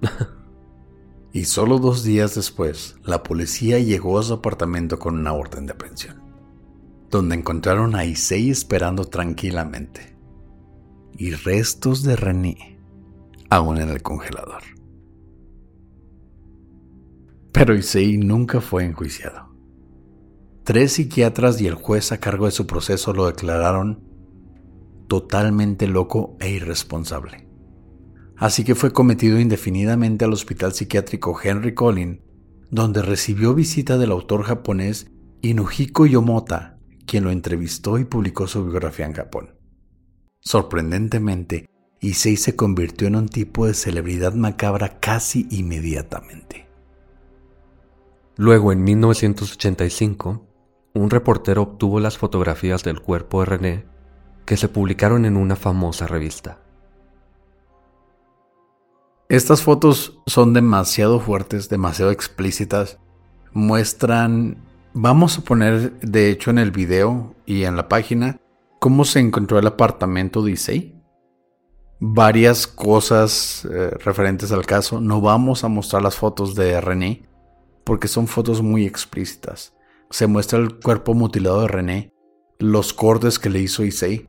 y 1.32 1.44
solo 1.44 1.78
dos 1.78 2.02
días 2.02 2.34
después, 2.34 2.96
la 3.04 3.22
policía 3.22 3.78
llegó 3.78 4.18
a 4.18 4.22
su 4.22 4.34
apartamento 4.34 4.98
con 4.98 5.18
una 5.18 5.32
orden 5.32 5.66
de 5.66 5.72
aprehensión, 5.72 6.22
donde 7.10 7.36
encontraron 7.36 7.94
a 7.94 8.04
Issei 8.04 8.50
esperando 8.50 9.04
tranquilamente 9.04 10.16
y 11.16 11.32
restos 11.32 12.02
de 12.02 12.16
René 12.16 12.71
aún 13.52 13.78
en 13.78 13.90
el 13.90 14.00
congelador. 14.00 14.62
Pero 17.52 17.74
Issei 17.74 18.16
nunca 18.16 18.62
fue 18.62 18.86
enjuiciado. 18.86 19.54
Tres 20.64 20.92
psiquiatras 20.92 21.60
y 21.60 21.66
el 21.66 21.74
juez 21.74 22.12
a 22.12 22.18
cargo 22.18 22.46
de 22.46 22.52
su 22.52 22.66
proceso 22.66 23.12
lo 23.12 23.26
declararon 23.26 24.04
totalmente 25.06 25.86
loco 25.86 26.34
e 26.40 26.50
irresponsable. 26.50 27.46
Así 28.38 28.64
que 28.64 28.74
fue 28.74 28.94
cometido 28.94 29.38
indefinidamente 29.38 30.24
al 30.24 30.32
hospital 30.32 30.72
psiquiátrico 30.72 31.38
Henry 31.42 31.74
Collin, 31.74 32.22
donde 32.70 33.02
recibió 33.02 33.52
visita 33.52 33.98
del 33.98 34.12
autor 34.12 34.44
japonés 34.44 35.10
Inuhiko 35.42 36.06
Yomota, 36.06 36.78
quien 37.06 37.24
lo 37.24 37.30
entrevistó 37.30 37.98
y 37.98 38.06
publicó 38.06 38.46
su 38.46 38.64
biografía 38.64 39.04
en 39.04 39.12
Japón. 39.12 39.58
Sorprendentemente, 40.40 41.68
Issei 42.02 42.36
se 42.36 42.56
convirtió 42.56 43.06
en 43.06 43.14
un 43.14 43.28
tipo 43.28 43.64
de 43.64 43.74
celebridad 43.74 44.34
macabra 44.34 44.98
casi 44.98 45.46
inmediatamente. 45.50 46.66
Luego, 48.36 48.72
en 48.72 48.82
1985, 48.82 50.44
un 50.94 51.10
reportero 51.10 51.62
obtuvo 51.62 52.00
las 52.00 52.18
fotografías 52.18 52.82
del 52.82 53.00
cuerpo 53.00 53.40
de 53.40 53.46
René 53.46 53.84
que 54.44 54.56
se 54.56 54.68
publicaron 54.68 55.24
en 55.26 55.36
una 55.36 55.54
famosa 55.54 56.08
revista. 56.08 56.58
Estas 59.28 59.62
fotos 59.62 60.18
son 60.26 60.54
demasiado 60.54 61.20
fuertes, 61.20 61.68
demasiado 61.68 62.10
explícitas. 62.10 62.98
Muestran, 63.52 64.56
vamos 64.92 65.38
a 65.38 65.42
poner 65.42 66.00
de 66.00 66.30
hecho 66.30 66.50
en 66.50 66.58
el 66.58 66.72
video 66.72 67.36
y 67.46 67.62
en 67.62 67.76
la 67.76 67.88
página, 67.88 68.40
cómo 68.80 69.04
se 69.04 69.20
encontró 69.20 69.60
el 69.60 69.68
apartamento 69.68 70.42
de 70.42 70.50
Issei. 70.50 71.01
Varias 72.04 72.66
cosas 72.66 73.64
eh, 73.64 73.90
referentes 73.90 74.50
al 74.50 74.66
caso. 74.66 75.00
No 75.00 75.20
vamos 75.20 75.62
a 75.62 75.68
mostrar 75.68 76.02
las 76.02 76.16
fotos 76.16 76.56
de 76.56 76.80
René 76.80 77.22
porque 77.84 78.08
son 78.08 78.26
fotos 78.26 78.60
muy 78.60 78.84
explícitas. 78.86 79.72
Se 80.10 80.26
muestra 80.26 80.58
el 80.58 80.80
cuerpo 80.80 81.14
mutilado 81.14 81.60
de 81.60 81.68
René, 81.68 82.12
los 82.58 82.92
cortes 82.92 83.38
que 83.38 83.50
le 83.50 83.60
hizo 83.60 83.84
Issei 83.84 84.28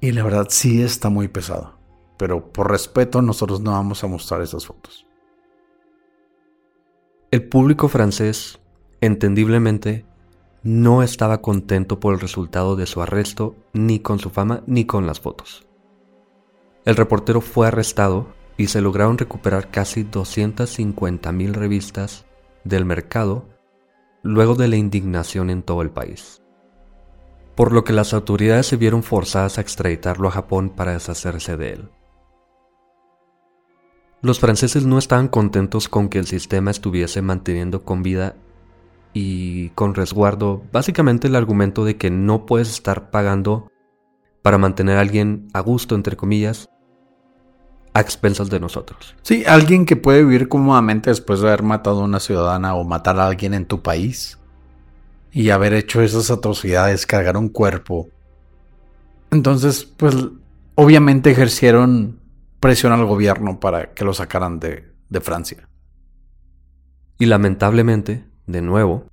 y 0.00 0.10
la 0.10 0.24
verdad 0.24 0.48
sí 0.50 0.82
está 0.82 1.08
muy 1.08 1.28
pesado. 1.28 1.78
Pero 2.16 2.52
por 2.52 2.68
respeto 2.68 3.22
nosotros 3.22 3.60
no 3.60 3.70
vamos 3.70 4.02
a 4.02 4.08
mostrar 4.08 4.42
esas 4.42 4.66
fotos. 4.66 5.06
El 7.30 7.48
público 7.48 7.86
francés, 7.86 8.58
entendiblemente, 9.00 10.04
no 10.64 11.04
estaba 11.04 11.42
contento 11.42 12.00
por 12.00 12.12
el 12.12 12.18
resultado 12.18 12.74
de 12.74 12.86
su 12.86 13.00
arresto, 13.00 13.54
ni 13.72 14.00
con 14.00 14.18
su 14.18 14.30
fama, 14.30 14.64
ni 14.66 14.84
con 14.84 15.06
las 15.06 15.20
fotos. 15.20 15.64
El 16.84 16.96
reportero 16.96 17.40
fue 17.40 17.68
arrestado 17.68 18.26
y 18.56 18.66
se 18.68 18.80
lograron 18.80 19.18
recuperar 19.18 19.70
casi 19.70 20.04
250.000 20.04 21.52
revistas 21.52 22.26
del 22.64 22.84
mercado 22.84 23.48
luego 24.22 24.54
de 24.54 24.68
la 24.68 24.76
indignación 24.76 25.50
en 25.50 25.62
todo 25.62 25.82
el 25.82 25.90
país 25.90 26.42
por 27.54 27.72
lo 27.72 27.84
que 27.84 27.92
las 27.92 28.14
autoridades 28.14 28.66
se 28.66 28.76
vieron 28.76 29.02
forzadas 29.02 29.58
a 29.58 29.60
extraditarlo 29.60 30.28
a 30.28 30.32
Japón 30.32 30.70
para 30.70 30.92
deshacerse 30.92 31.56
de 31.56 31.72
él. 31.74 31.88
Los 34.22 34.38
franceses 34.38 34.86
no 34.86 34.98
estaban 34.98 35.28
contentos 35.28 35.88
con 35.88 36.08
que 36.08 36.18
el 36.18 36.26
sistema 36.26 36.70
estuviese 36.70 37.22
manteniendo 37.22 37.84
con 37.84 38.02
vida 38.02 38.36
y 39.12 39.70
con 39.70 39.94
resguardo 39.94 40.62
básicamente 40.72 41.26
el 41.26 41.36
argumento 41.36 41.84
de 41.84 41.96
que 41.96 42.10
no 42.10 42.46
puedes 42.46 42.70
estar 42.70 43.10
pagando 43.10 43.70
para 44.40 44.58
mantener 44.58 44.96
a 44.96 45.00
alguien 45.00 45.48
a 45.52 45.60
gusto, 45.60 45.94
entre 45.94 46.16
comillas, 46.16 46.70
a 47.94 48.00
expensas 48.00 48.48
de 48.48 48.60
nosotros. 48.60 49.14
Sí, 49.22 49.44
alguien 49.46 49.84
que 49.84 49.96
puede 49.96 50.24
vivir 50.24 50.48
cómodamente 50.48 51.10
después 51.10 51.40
de 51.40 51.48
haber 51.48 51.62
matado 51.62 52.00
a 52.00 52.04
una 52.04 52.20
ciudadana 52.20 52.74
o 52.74 52.84
matar 52.84 53.18
a 53.18 53.26
alguien 53.26 53.54
en 53.54 53.66
tu 53.66 53.82
país 53.82 54.38
y 55.30 55.50
haber 55.50 55.74
hecho 55.74 56.02
esas 56.02 56.30
atrocidades, 56.30 57.06
cargar 57.06 57.36
un 57.36 57.48
cuerpo. 57.48 58.08
Entonces, 59.30 59.84
pues 59.84 60.16
obviamente 60.74 61.30
ejercieron 61.30 62.20
presión 62.60 62.92
al 62.92 63.04
gobierno 63.04 63.60
para 63.60 63.92
que 63.92 64.04
lo 64.04 64.14
sacaran 64.14 64.60
de, 64.60 64.92
de 65.08 65.20
Francia. 65.20 65.68
Y 67.18 67.26
lamentablemente, 67.26 68.24
de 68.46 68.62
nuevo, 68.62 69.06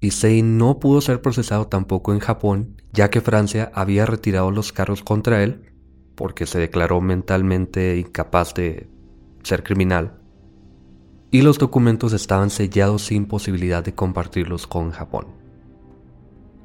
Issei 0.00 0.42
no 0.42 0.78
pudo 0.78 1.00
ser 1.00 1.20
procesado 1.20 1.66
tampoco 1.66 2.12
en 2.12 2.20
Japón, 2.20 2.82
ya 2.92 3.10
que 3.10 3.20
Francia 3.20 3.70
había 3.74 4.06
retirado 4.06 4.50
los 4.50 4.72
cargos 4.72 5.02
contra 5.02 5.42
él 5.42 5.73
porque 6.14 6.46
se 6.46 6.58
declaró 6.58 7.00
mentalmente 7.00 7.96
incapaz 7.96 8.54
de 8.54 8.88
ser 9.42 9.62
criminal, 9.62 10.18
y 11.30 11.42
los 11.42 11.58
documentos 11.58 12.12
estaban 12.12 12.50
sellados 12.50 13.02
sin 13.02 13.26
posibilidad 13.26 13.84
de 13.84 13.94
compartirlos 13.94 14.66
con 14.66 14.90
Japón 14.90 15.44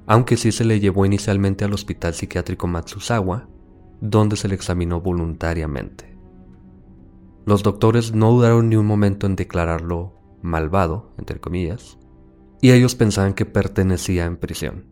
aunque 0.09 0.37
sí 0.37 0.51
se 0.51 0.65
le 0.65 0.79
llevó 0.79 1.05
inicialmente 1.05 1.65
al 1.65 1.73
hospital 1.73 2.15
psiquiátrico 2.15 2.65
Matsuzawa, 2.65 3.47
donde 4.01 4.37
se 4.37 4.47
le 4.47 4.55
examinó 4.55 5.01
voluntariamente. 5.01 6.17
Los 7.45 7.61
doctores 7.61 8.11
no 8.11 8.31
dudaron 8.31 8.69
ni 8.69 8.75
un 8.75 8.87
momento 8.87 9.27
en 9.27 9.35
declararlo 9.35 10.15
malvado, 10.41 11.13
entre 11.19 11.39
comillas, 11.39 11.99
y 12.59 12.71
ellos 12.71 12.95
pensaban 12.95 13.35
que 13.35 13.45
pertenecía 13.45 14.25
en 14.25 14.37
prisión. 14.37 14.85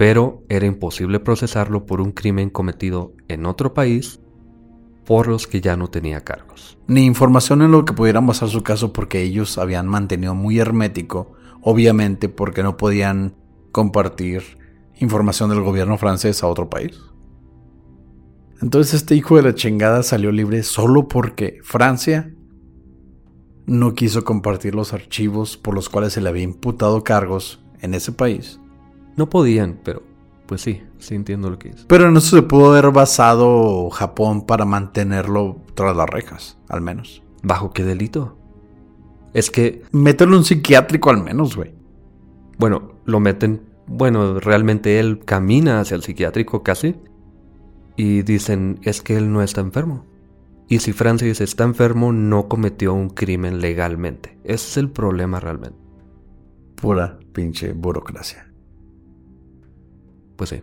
Pero 0.00 0.44
era 0.48 0.64
imposible 0.64 1.20
procesarlo 1.20 1.84
por 1.84 2.00
un 2.00 2.12
crimen 2.12 2.48
cometido 2.48 3.12
en 3.28 3.44
otro 3.44 3.74
país 3.74 4.18
por 5.04 5.28
los 5.28 5.46
que 5.46 5.60
ya 5.60 5.76
no 5.76 5.88
tenía 5.88 6.24
cargos. 6.24 6.78
Ni 6.86 7.04
información 7.04 7.60
en 7.60 7.70
lo 7.70 7.84
que 7.84 7.92
pudieran 7.92 8.26
basar 8.26 8.48
su 8.48 8.62
caso 8.62 8.94
porque 8.94 9.20
ellos 9.20 9.58
habían 9.58 9.86
mantenido 9.86 10.34
muy 10.34 10.58
hermético, 10.58 11.34
obviamente 11.60 12.30
porque 12.30 12.62
no 12.62 12.78
podían 12.78 13.34
compartir 13.72 14.42
información 14.98 15.50
del 15.50 15.60
gobierno 15.60 15.98
francés 15.98 16.42
a 16.42 16.46
otro 16.46 16.70
país. 16.70 16.98
Entonces 18.62 18.94
este 18.94 19.16
hijo 19.16 19.36
de 19.36 19.42
la 19.42 19.54
chingada 19.54 20.02
salió 20.02 20.32
libre 20.32 20.62
solo 20.62 21.08
porque 21.08 21.58
Francia 21.62 22.34
no 23.66 23.92
quiso 23.92 24.24
compartir 24.24 24.74
los 24.74 24.94
archivos 24.94 25.58
por 25.58 25.74
los 25.74 25.90
cuales 25.90 26.14
se 26.14 26.22
le 26.22 26.30
había 26.30 26.44
imputado 26.44 27.04
cargos 27.04 27.62
en 27.82 27.92
ese 27.92 28.12
país. 28.12 28.60
No 29.16 29.28
podían, 29.28 29.80
pero 29.82 30.02
pues 30.46 30.62
sí, 30.62 30.82
sí 30.98 31.14
entiendo 31.14 31.48
lo 31.48 31.58
que 31.58 31.68
es. 31.68 31.84
Pero 31.86 32.08
en 32.08 32.16
eso 32.16 32.36
se 32.36 32.42
pudo 32.42 32.72
haber 32.72 32.90
basado 32.90 33.88
Japón 33.90 34.46
para 34.46 34.64
mantenerlo 34.64 35.58
tras 35.74 35.96
las 35.96 36.10
rejas, 36.10 36.58
al 36.68 36.80
menos. 36.80 37.22
¿Bajo 37.42 37.70
qué 37.70 37.84
delito? 37.84 38.36
Es 39.32 39.50
que... 39.50 39.82
Mételo 39.92 40.36
un 40.36 40.44
psiquiátrico 40.44 41.10
al 41.10 41.22
menos, 41.22 41.54
güey. 41.54 41.72
Bueno, 42.58 42.94
lo 43.04 43.20
meten, 43.20 43.62
bueno, 43.86 44.40
realmente 44.40 44.98
él 44.98 45.20
camina 45.24 45.80
hacia 45.80 45.94
el 45.94 46.02
psiquiátrico 46.02 46.62
casi 46.62 46.96
y 47.96 48.22
dicen, 48.22 48.80
es 48.82 49.02
que 49.02 49.16
él 49.16 49.32
no 49.32 49.42
está 49.42 49.60
enfermo. 49.60 50.04
Y 50.68 50.80
si 50.80 50.92
Francis 50.92 51.40
está 51.40 51.64
enfermo, 51.64 52.12
no 52.12 52.48
cometió 52.48 52.92
un 52.92 53.10
crimen 53.10 53.60
legalmente. 53.60 54.38
Ese 54.44 54.68
es 54.68 54.76
el 54.76 54.90
problema 54.90 55.40
realmente. 55.40 55.78
Pura 56.76 57.18
pinche 57.32 57.72
burocracia. 57.72 58.49
Pues 60.40 60.48
sí. 60.48 60.62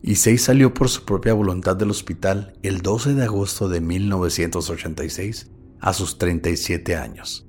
Issei 0.00 0.38
salió 0.38 0.72
por 0.72 0.88
su 0.88 1.04
propia 1.04 1.34
voluntad 1.34 1.76
del 1.76 1.90
hospital 1.90 2.54
el 2.62 2.80
12 2.80 3.12
de 3.12 3.24
agosto 3.24 3.68
de 3.68 3.82
1986 3.82 5.50
a 5.78 5.92
sus 5.92 6.16
37 6.16 6.96
años, 6.96 7.46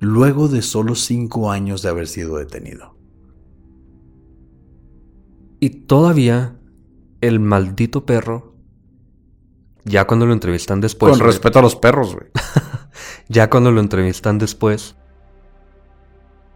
luego 0.00 0.48
de 0.48 0.62
solo 0.62 0.94
5 0.94 1.50
años 1.50 1.82
de 1.82 1.90
haber 1.90 2.08
sido 2.08 2.38
detenido. 2.38 2.96
Y 5.60 5.68
todavía 5.68 6.58
el 7.20 7.40
maldito 7.40 8.06
perro, 8.06 8.56
ya 9.84 10.06
cuando 10.06 10.24
lo 10.24 10.32
entrevistan 10.32 10.80
después... 10.80 11.18
Con 11.18 11.26
respeto 11.26 11.58
a 11.58 11.62
los 11.62 11.76
perros, 11.76 12.14
güey. 12.14 12.28
ya 13.28 13.50
cuando 13.50 13.70
lo 13.70 13.82
entrevistan 13.82 14.38
después, 14.38 14.96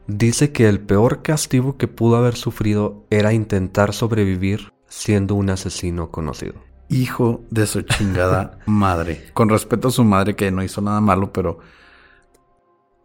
dice 0.07 0.53
que 0.53 0.69
el 0.69 0.81
peor 0.81 1.23
castigo 1.23 1.77
que 1.77 1.89
pudo 1.89 2.17
haber 2.17 2.37
sufrido 2.37 3.05
era 3.11 3.33
intentar 3.33 3.93
sobrevivir 3.93 4.73
siendo 4.89 5.35
un 5.35 5.51
asesino 5.51 6.11
conocido. 6.11 6.55
Hijo 6.89 7.41
de 7.51 7.67
su 7.67 7.83
chingada 7.83 8.59
madre. 8.67 9.31
Con 9.35 9.49
respeto 9.49 9.89
a 9.89 9.91
su 9.91 10.05
madre 10.05 10.37
que 10.37 10.51
no 10.51 10.63
hizo 10.63 10.81
nada 10.81 11.01
malo, 11.01 11.33
pero... 11.33 11.59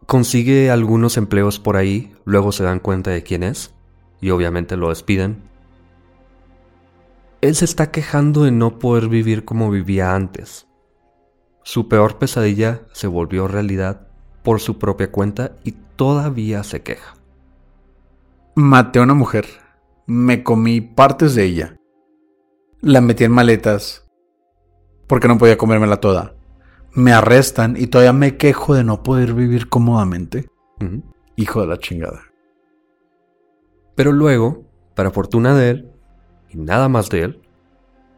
Consigue 0.05 0.69
algunos 0.69 1.15
empleos 1.17 1.59
por 1.59 1.77
ahí, 1.77 2.13
luego 2.25 2.51
se 2.51 2.63
dan 2.63 2.79
cuenta 2.79 3.11
de 3.11 3.23
quién 3.23 3.43
es, 3.43 3.73
y 4.19 4.31
obviamente 4.31 4.75
lo 4.75 4.89
despiden. 4.89 5.41
Él 7.39 7.55
se 7.55 7.65
está 7.65 7.91
quejando 7.91 8.43
de 8.43 8.51
no 8.51 8.77
poder 8.77 9.07
vivir 9.07 9.45
como 9.45 9.71
vivía 9.71 10.13
antes. 10.13 10.67
Su 11.63 11.87
peor 11.87 12.17
pesadilla 12.17 12.81
se 12.93 13.07
volvió 13.07 13.47
realidad 13.47 14.07
por 14.43 14.59
su 14.59 14.79
propia 14.79 15.11
cuenta 15.11 15.53
y 15.63 15.75
todavía 16.01 16.63
se 16.63 16.81
queja. 16.81 17.13
Maté 18.55 18.97
a 18.97 19.03
una 19.03 19.13
mujer. 19.13 19.45
Me 20.07 20.41
comí 20.41 20.81
partes 20.81 21.35
de 21.35 21.43
ella. 21.43 21.77
La 22.81 23.01
metí 23.01 23.23
en 23.23 23.31
maletas 23.31 24.09
porque 25.05 25.27
no 25.27 25.37
podía 25.37 25.59
comérmela 25.59 25.97
toda. 25.97 26.33
Me 26.95 27.13
arrestan 27.13 27.75
y 27.77 27.85
todavía 27.85 28.13
me 28.13 28.35
quejo 28.35 28.73
de 28.73 28.83
no 28.83 29.03
poder 29.03 29.35
vivir 29.35 29.69
cómodamente. 29.69 30.49
Hijo 31.35 31.61
de 31.61 31.67
la 31.67 31.77
chingada. 31.77 32.23
Pero 33.93 34.11
luego, 34.11 34.63
para 34.95 35.11
fortuna 35.11 35.53
de 35.53 35.69
él, 35.69 35.91
y 36.49 36.57
nada 36.57 36.89
más 36.89 37.11
de 37.11 37.21
él, 37.25 37.41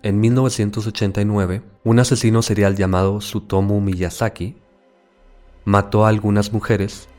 en 0.03 0.21
1989, 0.21 1.61
un 1.83 1.99
asesino 1.99 2.43
serial 2.43 2.77
llamado 2.77 3.19
Sutomu 3.19 3.81
Miyazaki 3.81 4.55
mató 5.65 6.05
a 6.05 6.07
algunas 6.07 6.53
mujeres 6.53 7.09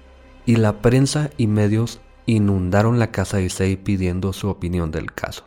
y 0.47 0.57
la 0.57 0.81
prensa 0.81 1.31
y 1.37 1.47
medios 1.47 2.01
inundaron 2.27 2.99
la 2.99 3.11
casa 3.11 3.39
de 3.39 3.45
Issei 3.45 3.77
pidiendo 3.77 4.33
su 4.33 4.49
opinión 4.49 4.91
del 4.91 5.13
caso. 5.13 5.45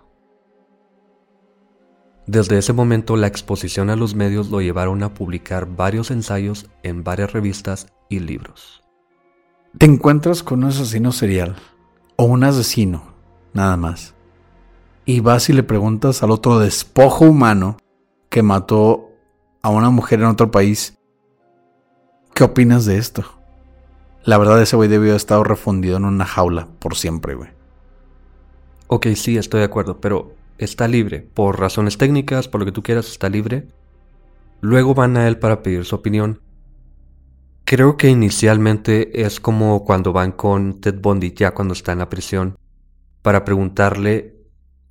Desde 2.25 2.57
ese 2.57 2.73
momento 2.73 3.15
la 3.15 3.27
exposición 3.27 3.89
a 3.89 3.95
los 3.95 4.13
medios 4.13 4.49
lo 4.49 4.59
llevaron 4.61 5.01
a 5.03 5.13
publicar 5.13 5.65
varios 5.65 6.11
ensayos 6.11 6.69
en 6.83 7.03
varias 7.03 7.31
revistas 7.31 7.87
y 8.09 8.19
libros. 8.19 8.83
Te 9.77 9.85
encuentras 9.85 10.43
con 10.43 10.63
un 10.63 10.69
asesino 10.69 11.11
serial 11.11 11.55
o 12.17 12.25
un 12.25 12.43
asesino, 12.43 13.13
nada 13.53 13.77
más. 13.77 14.13
Y 15.05 15.21
vas 15.21 15.49
y 15.49 15.53
le 15.53 15.63
preguntas 15.63 16.21
al 16.21 16.31
otro 16.31 16.59
despojo 16.59 17.25
humano 17.25 17.77
que 18.29 18.43
mató 18.43 19.09
a 19.61 19.69
una 19.69 19.89
mujer 19.89 20.19
en 20.19 20.25
otro 20.25 20.51
país, 20.51 20.97
¿qué 22.33 22.43
opinas 22.43 22.85
de 22.85 22.97
esto? 22.97 23.36
La 24.23 24.37
verdad 24.37 24.61
ese 24.61 24.75
güey 24.75 24.89
debió 24.89 25.11
haber 25.11 25.17
estado 25.17 25.43
refundido 25.43 25.97
en 25.97 26.05
una 26.05 26.25
jaula 26.25 26.67
por 26.79 26.95
siempre, 26.95 27.35
güey. 27.35 27.49
Ok, 28.87 29.07
sí, 29.15 29.37
estoy 29.37 29.59
de 29.59 29.65
acuerdo, 29.65 29.99
pero 29.99 30.33
está 30.57 30.87
libre. 30.87 31.21
Por 31.33 31.59
razones 31.59 31.97
técnicas, 31.97 32.47
por 32.47 32.61
lo 32.61 32.65
que 32.65 32.71
tú 32.71 32.83
quieras, 32.83 33.09
está 33.09 33.29
libre. 33.29 33.67
Luego 34.61 34.93
van 34.93 35.17
a 35.17 35.27
él 35.27 35.39
para 35.39 35.61
pedir 35.61 35.85
su 35.85 35.95
opinión. 35.95 36.41
Creo 37.65 37.97
que 37.97 38.07
inicialmente 38.07 39.25
es 39.25 39.39
como 39.39 39.83
cuando 39.83 40.13
van 40.13 40.31
con 40.31 40.79
Ted 40.79 41.01
Bundy 41.01 41.33
ya 41.33 41.53
cuando 41.53 41.73
está 41.73 41.91
en 41.91 41.99
la 41.99 42.09
prisión 42.09 42.57
para 43.21 43.43
preguntarle 43.43 44.37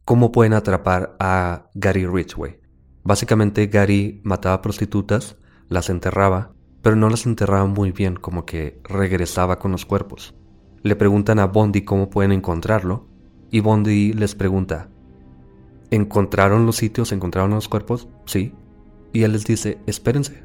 cómo 0.04 0.30
pueden 0.30 0.52
atrapar 0.52 1.16
a 1.18 1.70
Gary 1.74 2.06
Ridgway. 2.06 2.60
Básicamente 3.02 3.68
Gary 3.68 4.20
mataba 4.24 4.60
prostitutas, 4.60 5.36
las 5.68 5.88
enterraba, 5.88 6.52
pero 6.86 6.94
no 6.94 7.10
las 7.10 7.26
enterraba 7.26 7.66
muy 7.66 7.90
bien, 7.90 8.14
como 8.14 8.46
que 8.46 8.78
regresaba 8.84 9.58
con 9.58 9.72
los 9.72 9.84
cuerpos. 9.84 10.36
Le 10.84 10.94
preguntan 10.94 11.40
a 11.40 11.46
Bondi 11.46 11.82
cómo 11.82 12.10
pueden 12.10 12.30
encontrarlo 12.30 13.08
y 13.50 13.58
Bondi 13.58 14.12
les 14.12 14.36
pregunta, 14.36 14.88
¿Encontraron 15.90 16.64
los 16.64 16.76
sitios? 16.76 17.10
¿Encontraron 17.10 17.50
los 17.50 17.68
cuerpos? 17.68 18.06
Sí. 18.24 18.54
Y 19.12 19.24
él 19.24 19.32
les 19.32 19.44
dice, 19.44 19.80
espérense. 19.88 20.44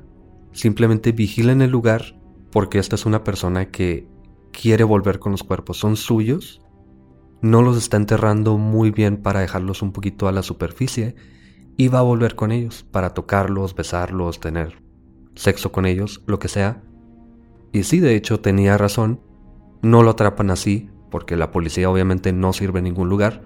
Simplemente 0.51 1.11
vigilen 1.11 1.61
el 1.61 1.69
lugar 1.69 2.19
porque 2.51 2.79
esta 2.79 2.95
es 2.95 3.05
una 3.05 3.23
persona 3.23 3.69
que 3.69 4.07
quiere 4.51 4.83
volver 4.83 5.19
con 5.19 5.33
los 5.33 5.43
cuerpos. 5.43 5.77
Son 5.77 5.95
suyos. 5.95 6.59
No 7.43 7.61
los 7.61 7.77
está 7.77 7.97
enterrando 7.97 8.57
muy 8.57 8.89
bien 8.89 9.17
para 9.17 9.41
dejarlos 9.41 9.83
un 9.83 9.91
poquito 9.91 10.27
a 10.27 10.31
la 10.31 10.41
superficie. 10.41 11.13
Y 11.77 11.89
va 11.89 11.99
a 11.99 12.01
volver 12.01 12.33
con 12.33 12.51
ellos 12.51 12.83
para 12.89 13.13
tocarlos, 13.13 13.75
besarlos, 13.75 14.39
tener 14.39 14.81
sexo 15.35 15.71
con 15.71 15.85
ellos, 15.85 16.21
lo 16.25 16.39
que 16.39 16.47
sea. 16.47 16.81
Y 17.71 17.83
sí, 17.83 17.99
de 17.99 18.15
hecho, 18.15 18.39
tenía 18.39 18.77
razón. 18.77 19.21
No 19.81 20.03
lo 20.03 20.11
atrapan 20.11 20.51
así 20.51 20.89
porque 21.09 21.35
la 21.35 21.51
policía 21.51 21.89
obviamente 21.89 22.33
no 22.33 22.53
sirve 22.53 22.79
en 22.79 22.85
ningún 22.85 23.09
lugar. 23.09 23.43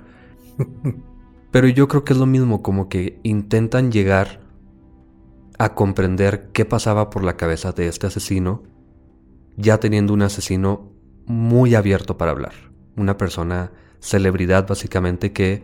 Pero 1.52 1.68
yo 1.68 1.88
creo 1.88 2.04
que 2.04 2.14
es 2.14 2.20
lo 2.20 2.26
mismo, 2.26 2.62
como 2.62 2.88
que 2.88 3.20
intentan 3.24 3.92
llegar 3.92 4.42
a 5.58 5.74
comprender 5.74 6.50
qué 6.52 6.66
pasaba 6.66 7.10
por 7.10 7.24
la 7.24 7.38
cabeza 7.38 7.72
de 7.72 7.88
este 7.88 8.08
asesino, 8.08 8.64
ya 9.56 9.80
teniendo 9.80 10.14
un 10.14 10.22
asesino 10.22 10.92
muy 11.26 11.76
abierto 11.76 12.18
para 12.18 12.32
hablar. 12.32 12.54
Una 12.98 13.18
persona 13.18 13.72
celebridad 14.00 14.68
básicamente 14.68 15.32
que, 15.32 15.64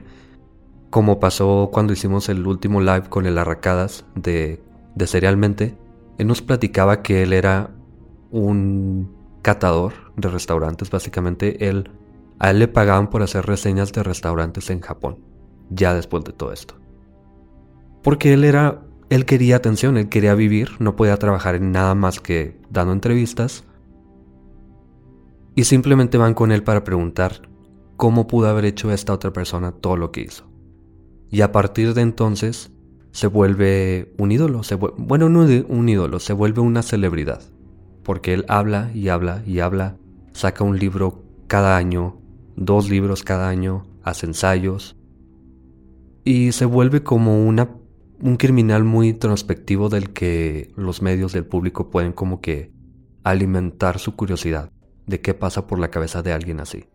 como 0.89 1.19
pasó 1.19 1.69
cuando 1.71 1.93
hicimos 1.93 2.29
el 2.29 2.47
último 2.47 2.81
live 2.81 3.09
con 3.09 3.25
el 3.25 3.37
Arracadas 3.37 4.05
de, 4.15 4.63
de 4.95 5.07
Serialmente, 5.07 5.77
él 6.17 6.27
nos 6.27 6.41
platicaba 6.41 7.01
que 7.01 7.23
él 7.23 7.33
era 7.33 7.71
un 8.31 9.15
catador 9.41 9.93
de 10.15 10.29
restaurantes, 10.29 10.89
básicamente 10.89 11.67
él, 11.67 11.89
a 12.39 12.51
él 12.51 12.59
le 12.59 12.67
pagaban 12.67 13.09
por 13.09 13.21
hacer 13.21 13.45
reseñas 13.45 13.91
de 13.91 14.03
restaurantes 14.03 14.69
en 14.69 14.81
Japón 14.81 15.31
ya 15.71 15.93
después 15.95 16.23
de 16.23 16.33
todo 16.33 16.51
esto. 16.51 16.75
Porque 18.03 18.33
él 18.33 18.43
era, 18.43 18.81
él 19.09 19.25
quería 19.25 19.55
atención, 19.55 19.97
él 19.97 20.09
quería 20.09 20.35
vivir, 20.35 20.71
no 20.79 20.95
podía 20.95 21.17
trabajar 21.17 21.55
en 21.55 21.71
nada 21.71 21.95
más 21.95 22.19
que 22.19 22.59
dando 22.69 22.93
entrevistas. 22.93 23.63
Y 25.55 25.63
simplemente 25.63 26.17
van 26.17 26.33
con 26.33 26.51
él 26.51 26.63
para 26.63 26.83
preguntar 26.83 27.49
cómo 27.97 28.27
pudo 28.27 28.49
haber 28.49 28.65
hecho 28.65 28.91
esta 28.91 29.13
otra 29.13 29.31
persona 29.31 29.71
todo 29.71 29.97
lo 29.97 30.11
que 30.11 30.21
hizo. 30.21 30.49
Y 31.29 31.41
a 31.41 31.51
partir 31.51 31.93
de 31.93 32.01
entonces 32.01 32.71
se 33.11 33.27
vuelve 33.27 34.13
un 34.17 34.31
ídolo, 34.31 34.63
se 34.63 34.75
bueno, 34.75 35.29
no 35.29 35.41
un 35.41 35.89
ídolo, 35.89 36.19
se 36.19 36.33
vuelve 36.33 36.61
una 36.61 36.81
celebridad. 36.81 37.41
Porque 38.03 38.33
él 38.33 38.45
habla 38.47 38.91
y 38.93 39.09
habla 39.09 39.43
y 39.45 39.59
habla, 39.59 39.97
saca 40.31 40.63
un 40.63 40.79
libro 40.79 41.23
cada 41.47 41.77
año, 41.77 42.17
dos 42.55 42.89
libros 42.89 43.23
cada 43.23 43.49
año, 43.49 43.85
hace 44.03 44.25
ensayos, 44.25 44.97
y 46.23 46.51
se 46.51 46.65
vuelve 46.65 47.03
como 47.03 47.45
una, 47.45 47.69
un 48.21 48.37
criminal 48.37 48.83
muy 48.83 49.09
introspectivo 49.09 49.89
del 49.89 50.11
que 50.11 50.71
los 50.75 51.01
medios 51.01 51.33
del 51.33 51.45
público 51.45 51.89
pueden 51.89 52.13
como 52.13 52.41
que 52.41 52.71
alimentar 53.23 53.99
su 53.99 54.15
curiosidad 54.15 54.71
de 55.05 55.21
qué 55.21 55.33
pasa 55.33 55.67
por 55.67 55.79
la 55.79 55.89
cabeza 55.89 56.21
de 56.21 56.31
alguien 56.31 56.59
así. 56.59 56.85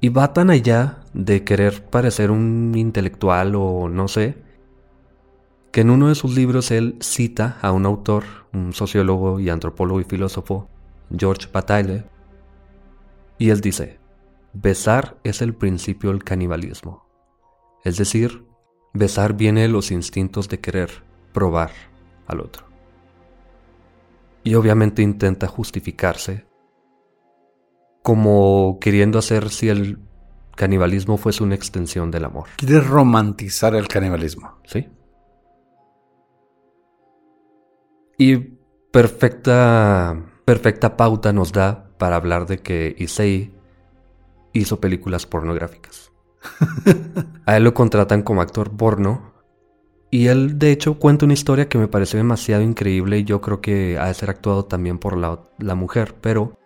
Y 0.00 0.10
va 0.10 0.32
tan 0.32 0.50
allá 0.50 1.00
de 1.14 1.44
querer 1.44 1.84
parecer 1.84 2.30
un 2.30 2.72
intelectual 2.76 3.54
o 3.54 3.88
no 3.88 4.08
sé, 4.08 4.45
que 5.76 5.82
en 5.82 5.90
uno 5.90 6.08
de 6.08 6.14
sus 6.14 6.34
libros 6.34 6.70
él 6.70 6.96
cita 7.02 7.58
a 7.60 7.70
un 7.70 7.84
autor, 7.84 8.24
un 8.54 8.72
sociólogo 8.72 9.40
y 9.40 9.50
antropólogo 9.50 10.00
y 10.00 10.04
filósofo, 10.04 10.70
George 11.14 11.48
Bataille, 11.52 12.06
y 13.36 13.50
él 13.50 13.60
dice, 13.60 14.00
besar 14.54 15.18
es 15.22 15.42
el 15.42 15.54
principio 15.54 16.12
del 16.12 16.24
canibalismo. 16.24 17.06
Es 17.84 17.98
decir, 17.98 18.46
besar 18.94 19.34
viene 19.34 19.68
los 19.68 19.90
instintos 19.90 20.48
de 20.48 20.60
querer 20.60 20.88
probar 21.34 21.72
al 22.26 22.40
otro. 22.40 22.64
Y 24.44 24.54
obviamente 24.54 25.02
intenta 25.02 25.46
justificarse 25.46 26.46
como 28.02 28.78
queriendo 28.80 29.18
hacer 29.18 29.50
si 29.50 29.68
el 29.68 29.98
canibalismo 30.54 31.18
fuese 31.18 31.42
una 31.42 31.54
extensión 31.54 32.10
del 32.10 32.24
amor. 32.24 32.48
Quiere 32.56 32.80
romantizar 32.80 33.74
el 33.74 33.88
canibalismo. 33.88 34.58
Sí. 34.64 34.88
Y 38.18 38.36
perfecta, 38.90 40.16
perfecta 40.44 40.96
pauta 40.96 41.32
nos 41.32 41.52
da 41.52 41.90
para 41.98 42.16
hablar 42.16 42.46
de 42.46 42.58
que 42.58 42.94
Issei 42.98 43.54
hizo 44.52 44.80
películas 44.80 45.26
pornográficas. 45.26 46.12
A 47.46 47.56
él 47.56 47.64
lo 47.64 47.74
contratan 47.74 48.22
como 48.22 48.40
actor 48.40 48.76
porno. 48.76 49.34
Y 50.10 50.28
él, 50.28 50.58
de 50.58 50.70
hecho, 50.70 50.98
cuenta 50.98 51.24
una 51.24 51.34
historia 51.34 51.68
que 51.68 51.78
me 51.78 51.88
pareció 51.88 52.16
demasiado 52.16 52.62
increíble 52.62 53.18
y 53.18 53.24
yo 53.24 53.40
creo 53.40 53.60
que 53.60 53.98
ha 53.98 54.06
de 54.06 54.14
ser 54.14 54.30
actuado 54.30 54.64
también 54.64 54.98
por 54.98 55.16
la, 55.16 55.40
la 55.58 55.74
mujer. 55.74 56.14
Pero 56.20 56.56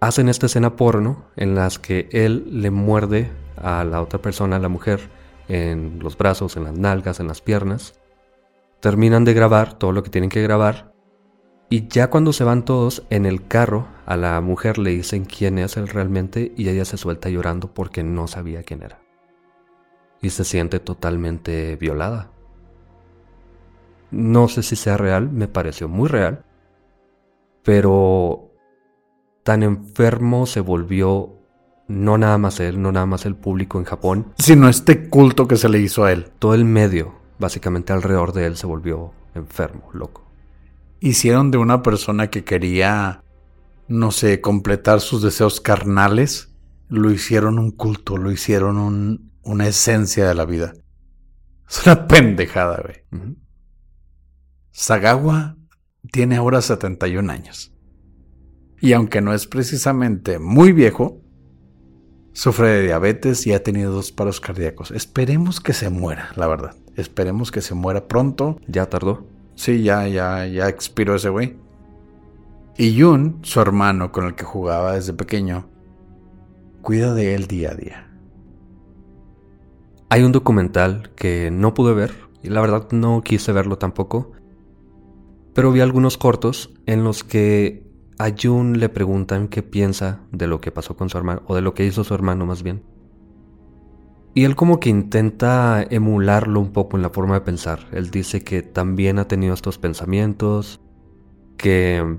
hacen 0.00 0.28
esta 0.28 0.46
escena 0.46 0.74
porno 0.74 1.26
en 1.36 1.54
las 1.54 1.78
que 1.78 2.08
él 2.10 2.46
le 2.62 2.70
muerde 2.70 3.30
a 3.56 3.84
la 3.84 4.00
otra 4.00 4.20
persona, 4.20 4.56
a 4.56 4.60
la 4.60 4.68
mujer, 4.68 5.08
en 5.46 5.98
los 6.00 6.16
brazos, 6.16 6.56
en 6.56 6.64
las 6.64 6.76
nalgas, 6.76 7.20
en 7.20 7.28
las 7.28 7.42
piernas. 7.42 8.00
Terminan 8.84 9.24
de 9.24 9.32
grabar 9.32 9.78
todo 9.78 9.92
lo 9.92 10.02
que 10.02 10.10
tienen 10.10 10.28
que 10.28 10.42
grabar. 10.42 10.92
Y 11.70 11.88
ya 11.88 12.10
cuando 12.10 12.34
se 12.34 12.44
van 12.44 12.66
todos 12.66 13.02
en 13.08 13.24
el 13.24 13.48
carro, 13.48 13.88
a 14.04 14.18
la 14.18 14.38
mujer 14.42 14.76
le 14.76 14.90
dicen 14.90 15.24
quién 15.24 15.58
es 15.58 15.78
él 15.78 15.88
realmente 15.88 16.52
y 16.54 16.68
ella 16.68 16.84
se 16.84 16.98
suelta 16.98 17.30
llorando 17.30 17.72
porque 17.72 18.02
no 18.02 18.26
sabía 18.26 18.62
quién 18.62 18.82
era. 18.82 19.00
Y 20.20 20.28
se 20.28 20.44
siente 20.44 20.80
totalmente 20.80 21.76
violada. 21.76 22.30
No 24.10 24.48
sé 24.48 24.62
si 24.62 24.76
sea 24.76 24.98
real, 24.98 25.30
me 25.30 25.48
pareció 25.48 25.88
muy 25.88 26.10
real. 26.10 26.44
Pero 27.62 28.50
tan 29.44 29.62
enfermo 29.62 30.44
se 30.44 30.60
volvió 30.60 31.38
no 31.88 32.18
nada 32.18 32.36
más 32.36 32.60
él, 32.60 32.82
no 32.82 32.92
nada 32.92 33.06
más 33.06 33.24
el 33.24 33.34
público 33.34 33.78
en 33.78 33.86
Japón, 33.86 34.34
Sino 34.36 34.68
este 34.68 35.08
culto 35.08 35.48
que 35.48 35.56
se 35.56 35.70
le 35.70 35.78
hizo 35.78 36.04
a 36.04 36.12
él. 36.12 36.26
todo 36.38 36.52
el 36.52 36.66
medio, 36.66 37.23
básicamente 37.44 37.92
alrededor 37.92 38.32
de 38.32 38.46
él, 38.46 38.56
se 38.56 38.66
volvió 38.66 39.12
enfermo, 39.34 39.88
loco. 39.92 40.26
Hicieron 41.00 41.50
de 41.50 41.58
una 41.58 41.82
persona 41.82 42.30
que 42.30 42.42
quería, 42.44 43.22
no 43.88 44.10
sé, 44.10 44.40
completar 44.40 45.00
sus 45.00 45.22
deseos 45.22 45.60
carnales, 45.60 46.52
lo 46.88 47.10
hicieron 47.10 47.58
un 47.58 47.70
culto, 47.70 48.16
lo 48.16 48.30
hicieron 48.30 48.78
un- 48.78 49.30
una 49.42 49.66
esencia 49.66 50.26
de 50.26 50.34
la 50.34 50.44
vida. 50.46 50.72
Es 51.68 51.86
una 51.86 52.06
pendejada, 52.08 52.82
güey. 52.82 53.24
Sagawa 54.70 55.56
tiene 56.12 56.36
ahora 56.36 56.60
71 56.62 57.30
años. 57.30 57.72
Y 58.80 58.92
aunque 58.92 59.20
no 59.20 59.32
es 59.34 59.46
precisamente 59.46 60.38
muy 60.38 60.72
viejo, 60.72 61.20
sufre 62.32 62.68
de 62.68 62.82
diabetes 62.82 63.46
y 63.46 63.52
ha 63.52 63.62
tenido 63.62 63.92
dos 63.92 64.12
paros 64.12 64.40
cardíacos. 64.40 64.90
Esperemos 64.90 65.60
que 65.60 65.72
se 65.72 65.88
muera, 65.90 66.30
la 66.36 66.46
verdad. 66.46 66.76
Esperemos 66.96 67.50
que 67.50 67.60
se 67.60 67.74
muera 67.74 68.08
pronto. 68.08 68.58
Ya 68.66 68.86
tardó. 68.86 69.26
Sí, 69.54 69.82
ya, 69.82 70.08
ya, 70.08 70.46
ya 70.46 70.68
expiró 70.68 71.14
ese 71.14 71.28
güey. 71.28 71.56
Y 72.76 72.94
Yun, 72.94 73.38
su 73.42 73.60
hermano 73.60 74.10
con 74.10 74.26
el 74.26 74.34
que 74.34 74.44
jugaba 74.44 74.94
desde 74.94 75.12
pequeño, 75.12 75.68
cuida 76.82 77.14
de 77.14 77.34
él 77.34 77.46
día 77.46 77.70
a 77.70 77.74
día. 77.74 78.10
Hay 80.08 80.22
un 80.22 80.32
documental 80.32 81.10
que 81.14 81.50
no 81.50 81.72
pude 81.72 81.94
ver, 81.94 82.12
y 82.42 82.48
la 82.48 82.60
verdad 82.60 82.88
no 82.90 83.22
quise 83.22 83.52
verlo 83.52 83.78
tampoco, 83.78 84.32
pero 85.54 85.70
vi 85.70 85.80
algunos 85.80 86.18
cortos 86.18 86.74
en 86.86 87.04
los 87.04 87.22
que 87.22 87.84
a 88.18 88.30
Jun 88.30 88.78
le 88.78 88.88
preguntan 88.88 89.48
qué 89.48 89.62
piensa 89.62 90.20
de 90.32 90.46
lo 90.48 90.60
que 90.60 90.72
pasó 90.72 90.96
con 90.96 91.08
su 91.08 91.16
hermano, 91.16 91.42
o 91.46 91.54
de 91.54 91.62
lo 91.62 91.74
que 91.74 91.84
hizo 91.84 92.02
su 92.02 92.12
hermano 92.12 92.44
más 92.44 92.62
bien. 92.64 92.82
Y 94.34 94.44
él 94.44 94.56
como 94.56 94.80
que 94.80 94.90
intenta 94.90 95.86
emularlo 95.88 96.60
un 96.60 96.72
poco 96.72 96.96
en 96.96 97.02
la 97.02 97.10
forma 97.10 97.34
de 97.34 97.40
pensar. 97.42 97.86
Él 97.92 98.10
dice 98.10 98.42
que 98.42 98.62
también 98.62 99.18
ha 99.18 99.28
tenido 99.28 99.54
estos 99.54 99.78
pensamientos, 99.78 100.80
que 101.56 102.18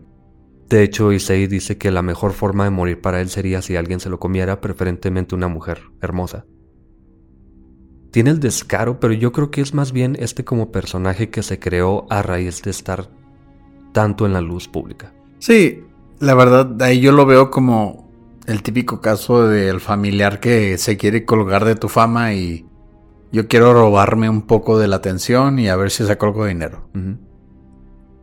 de 0.69 0.83
hecho 0.83 1.11
Issei 1.11 1.47
dice 1.47 1.77
que 1.77 1.91
la 1.91 2.01
mejor 2.01 2.31
forma 2.31 2.63
de 2.63 2.69
morir 2.69 3.01
para 3.01 3.19
él 3.19 3.29
sería 3.29 3.61
si 3.61 3.75
alguien 3.75 3.99
se 3.99 4.09
lo 4.09 4.19
comiera, 4.19 4.61
preferentemente 4.61 5.35
una 5.35 5.49
mujer 5.49 5.81
hermosa 6.01 6.45
tiene 8.15 8.29
el 8.29 8.39
descaro, 8.39 8.97
pero 9.01 9.11
yo 9.11 9.33
creo 9.33 9.51
que 9.51 9.59
es 9.59 9.73
más 9.73 9.91
bien 9.91 10.15
este 10.17 10.45
como 10.45 10.71
personaje 10.71 11.29
que 11.29 11.43
se 11.43 11.59
creó 11.59 12.05
a 12.09 12.21
raíz 12.21 12.61
de 12.61 12.71
estar 12.71 13.09
tanto 13.91 14.25
en 14.25 14.31
la 14.31 14.39
luz 14.39 14.69
pública. 14.69 15.13
Sí, 15.39 15.83
la 16.21 16.33
verdad, 16.33 16.81
ahí 16.81 17.01
yo 17.01 17.11
lo 17.11 17.25
veo 17.25 17.51
como 17.51 18.04
el 18.47 18.63
típico 18.63 19.01
caso 19.01 19.47
del 19.47 19.79
familiar 19.79 20.39
que 20.39 20.77
se 20.77 20.97
quiere 20.97 21.25
colgar 21.25 21.65
de 21.65 21.75
tu 21.75 21.89
fama 21.89 22.33
y 22.33 22.65
yo 23.31 23.47
quiero 23.47 23.73
robarme 23.73 24.29
un 24.29 24.43
poco 24.43 24.77
de 24.77 24.87
la 24.87 24.97
atención 24.97 25.59
y 25.59 25.67
a 25.67 25.75
ver 25.75 25.91
si 25.91 26.05
saco 26.05 26.27
algo 26.27 26.43
de 26.43 26.49
dinero. 26.49 26.89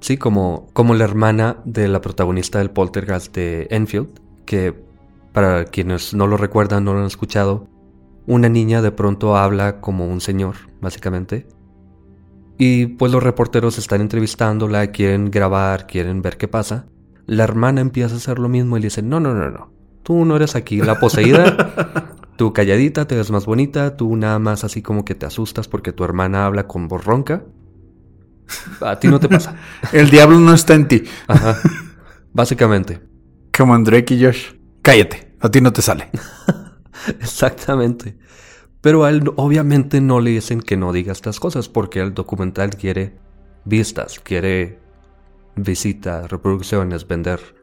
Sí, 0.01 0.17
como, 0.17 0.69
como 0.73 0.95
la 0.95 1.05
hermana 1.05 1.59
de 1.65 1.89
la 1.89 2.01
protagonista 2.01 2.59
del 2.59 2.71
Poltergeist 2.71 3.35
de 3.35 3.67
Enfield, 3.71 4.09
que 4.47 4.75
para 5.33 5.65
quienes 5.65 6.15
no 6.15 6.27
lo 6.27 6.37
recuerdan, 6.37 6.85
no 6.85 6.93
lo 6.93 7.01
han 7.01 7.07
escuchado, 7.07 7.69
una 8.27 8.49
niña 8.49 8.83
de 8.83 8.93
pronto 8.93 9.37
habla 9.37 9.81
como 9.81 10.07
un 10.07 10.21
señor, 10.21 10.57
básicamente. 10.81 11.47
Y 12.59 12.87
pues 12.87 13.11
los 13.11 13.23
reporteros 13.23 13.79
están 13.79 14.01
entrevistándola, 14.01 14.89
quieren 14.89 15.31
grabar, 15.31 15.87
quieren 15.87 16.23
ver 16.23 16.37
qué 16.37 16.49
pasa. 16.49 16.87
La 17.27 17.45
hermana 17.45 17.81
empieza 17.81 18.15
a 18.15 18.19
hacer 18.19 18.39
lo 18.39 18.49
mismo 18.49 18.77
y 18.77 18.81
le 18.81 18.87
dice, 18.87 19.03
no, 19.03 19.21
no, 19.21 19.35
no, 19.35 19.51
no, 19.51 19.73
tú 20.03 20.25
no 20.25 20.37
eres 20.37 20.55
aquí 20.57 20.81
la 20.81 20.99
poseída, 20.99 22.17
tú 22.37 22.53
calladita, 22.53 23.07
te 23.07 23.17
ves 23.17 23.31
más 23.31 23.47
bonita, 23.47 23.97
tú 23.97 24.17
nada 24.17 24.39
más 24.39 24.65
así 24.65 24.83
como 24.83 25.05
que 25.05 25.15
te 25.15 25.27
asustas 25.27 25.69
porque 25.69 25.93
tu 25.93 26.05
hermana 26.05 26.47
habla 26.47 26.67
con 26.67 26.89
voz 26.89 27.05
ronca. 27.05 27.45
A 28.81 28.99
ti 28.99 29.09
no 29.09 29.19
te 29.21 29.29
pasa. 29.29 29.57
El 29.93 30.11
diablo 30.11 30.39
no 30.39 30.53
está 30.53 30.75
en 30.75 30.89
ti, 30.89 31.05
Ajá. 31.27 31.57
Básicamente. 32.33 33.01
como 33.57 33.79
Drake 33.79 34.15
y 34.15 34.25
Josh. 34.25 34.53
Cállate, 34.83 35.37
a 35.41 35.51
ti 35.51 35.61
no 35.61 35.73
te 35.73 35.83
sale. 35.83 36.09
Exactamente. 37.21 38.17
Pero 38.81 39.05
a 39.05 39.11
él 39.11 39.31
obviamente 39.37 40.01
no 40.01 40.21
le 40.21 40.31
dicen 40.31 40.61
que 40.61 40.77
no 40.77 40.93
diga 40.93 41.13
estas 41.13 41.39
cosas 41.39 41.69
porque 41.69 42.01
el 42.01 42.15
documental 42.15 42.71
quiere 42.71 43.17
vistas, 43.65 44.19
quiere 44.19 44.81
visitas, 45.55 46.29
reproducciones, 46.29 47.07
vender. 47.07 47.62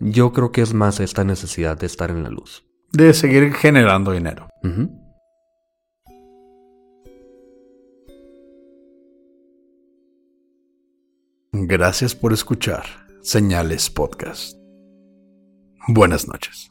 Yo 0.00 0.32
creo 0.32 0.50
que 0.50 0.62
es 0.62 0.72
más 0.72 0.98
esta 0.98 1.24
necesidad 1.24 1.78
de 1.78 1.84
estar 1.84 2.10
en 2.10 2.22
la 2.22 2.30
luz. 2.30 2.64
De 2.90 3.12
seguir 3.12 3.52
generando 3.52 4.12
dinero. 4.12 4.48
Gracias 11.52 12.14
por 12.14 12.32
escuchar 12.32 12.84
Señales 13.20 13.90
Podcast. 13.90 14.56
Buenas 15.86 16.26
noches. 16.26 16.70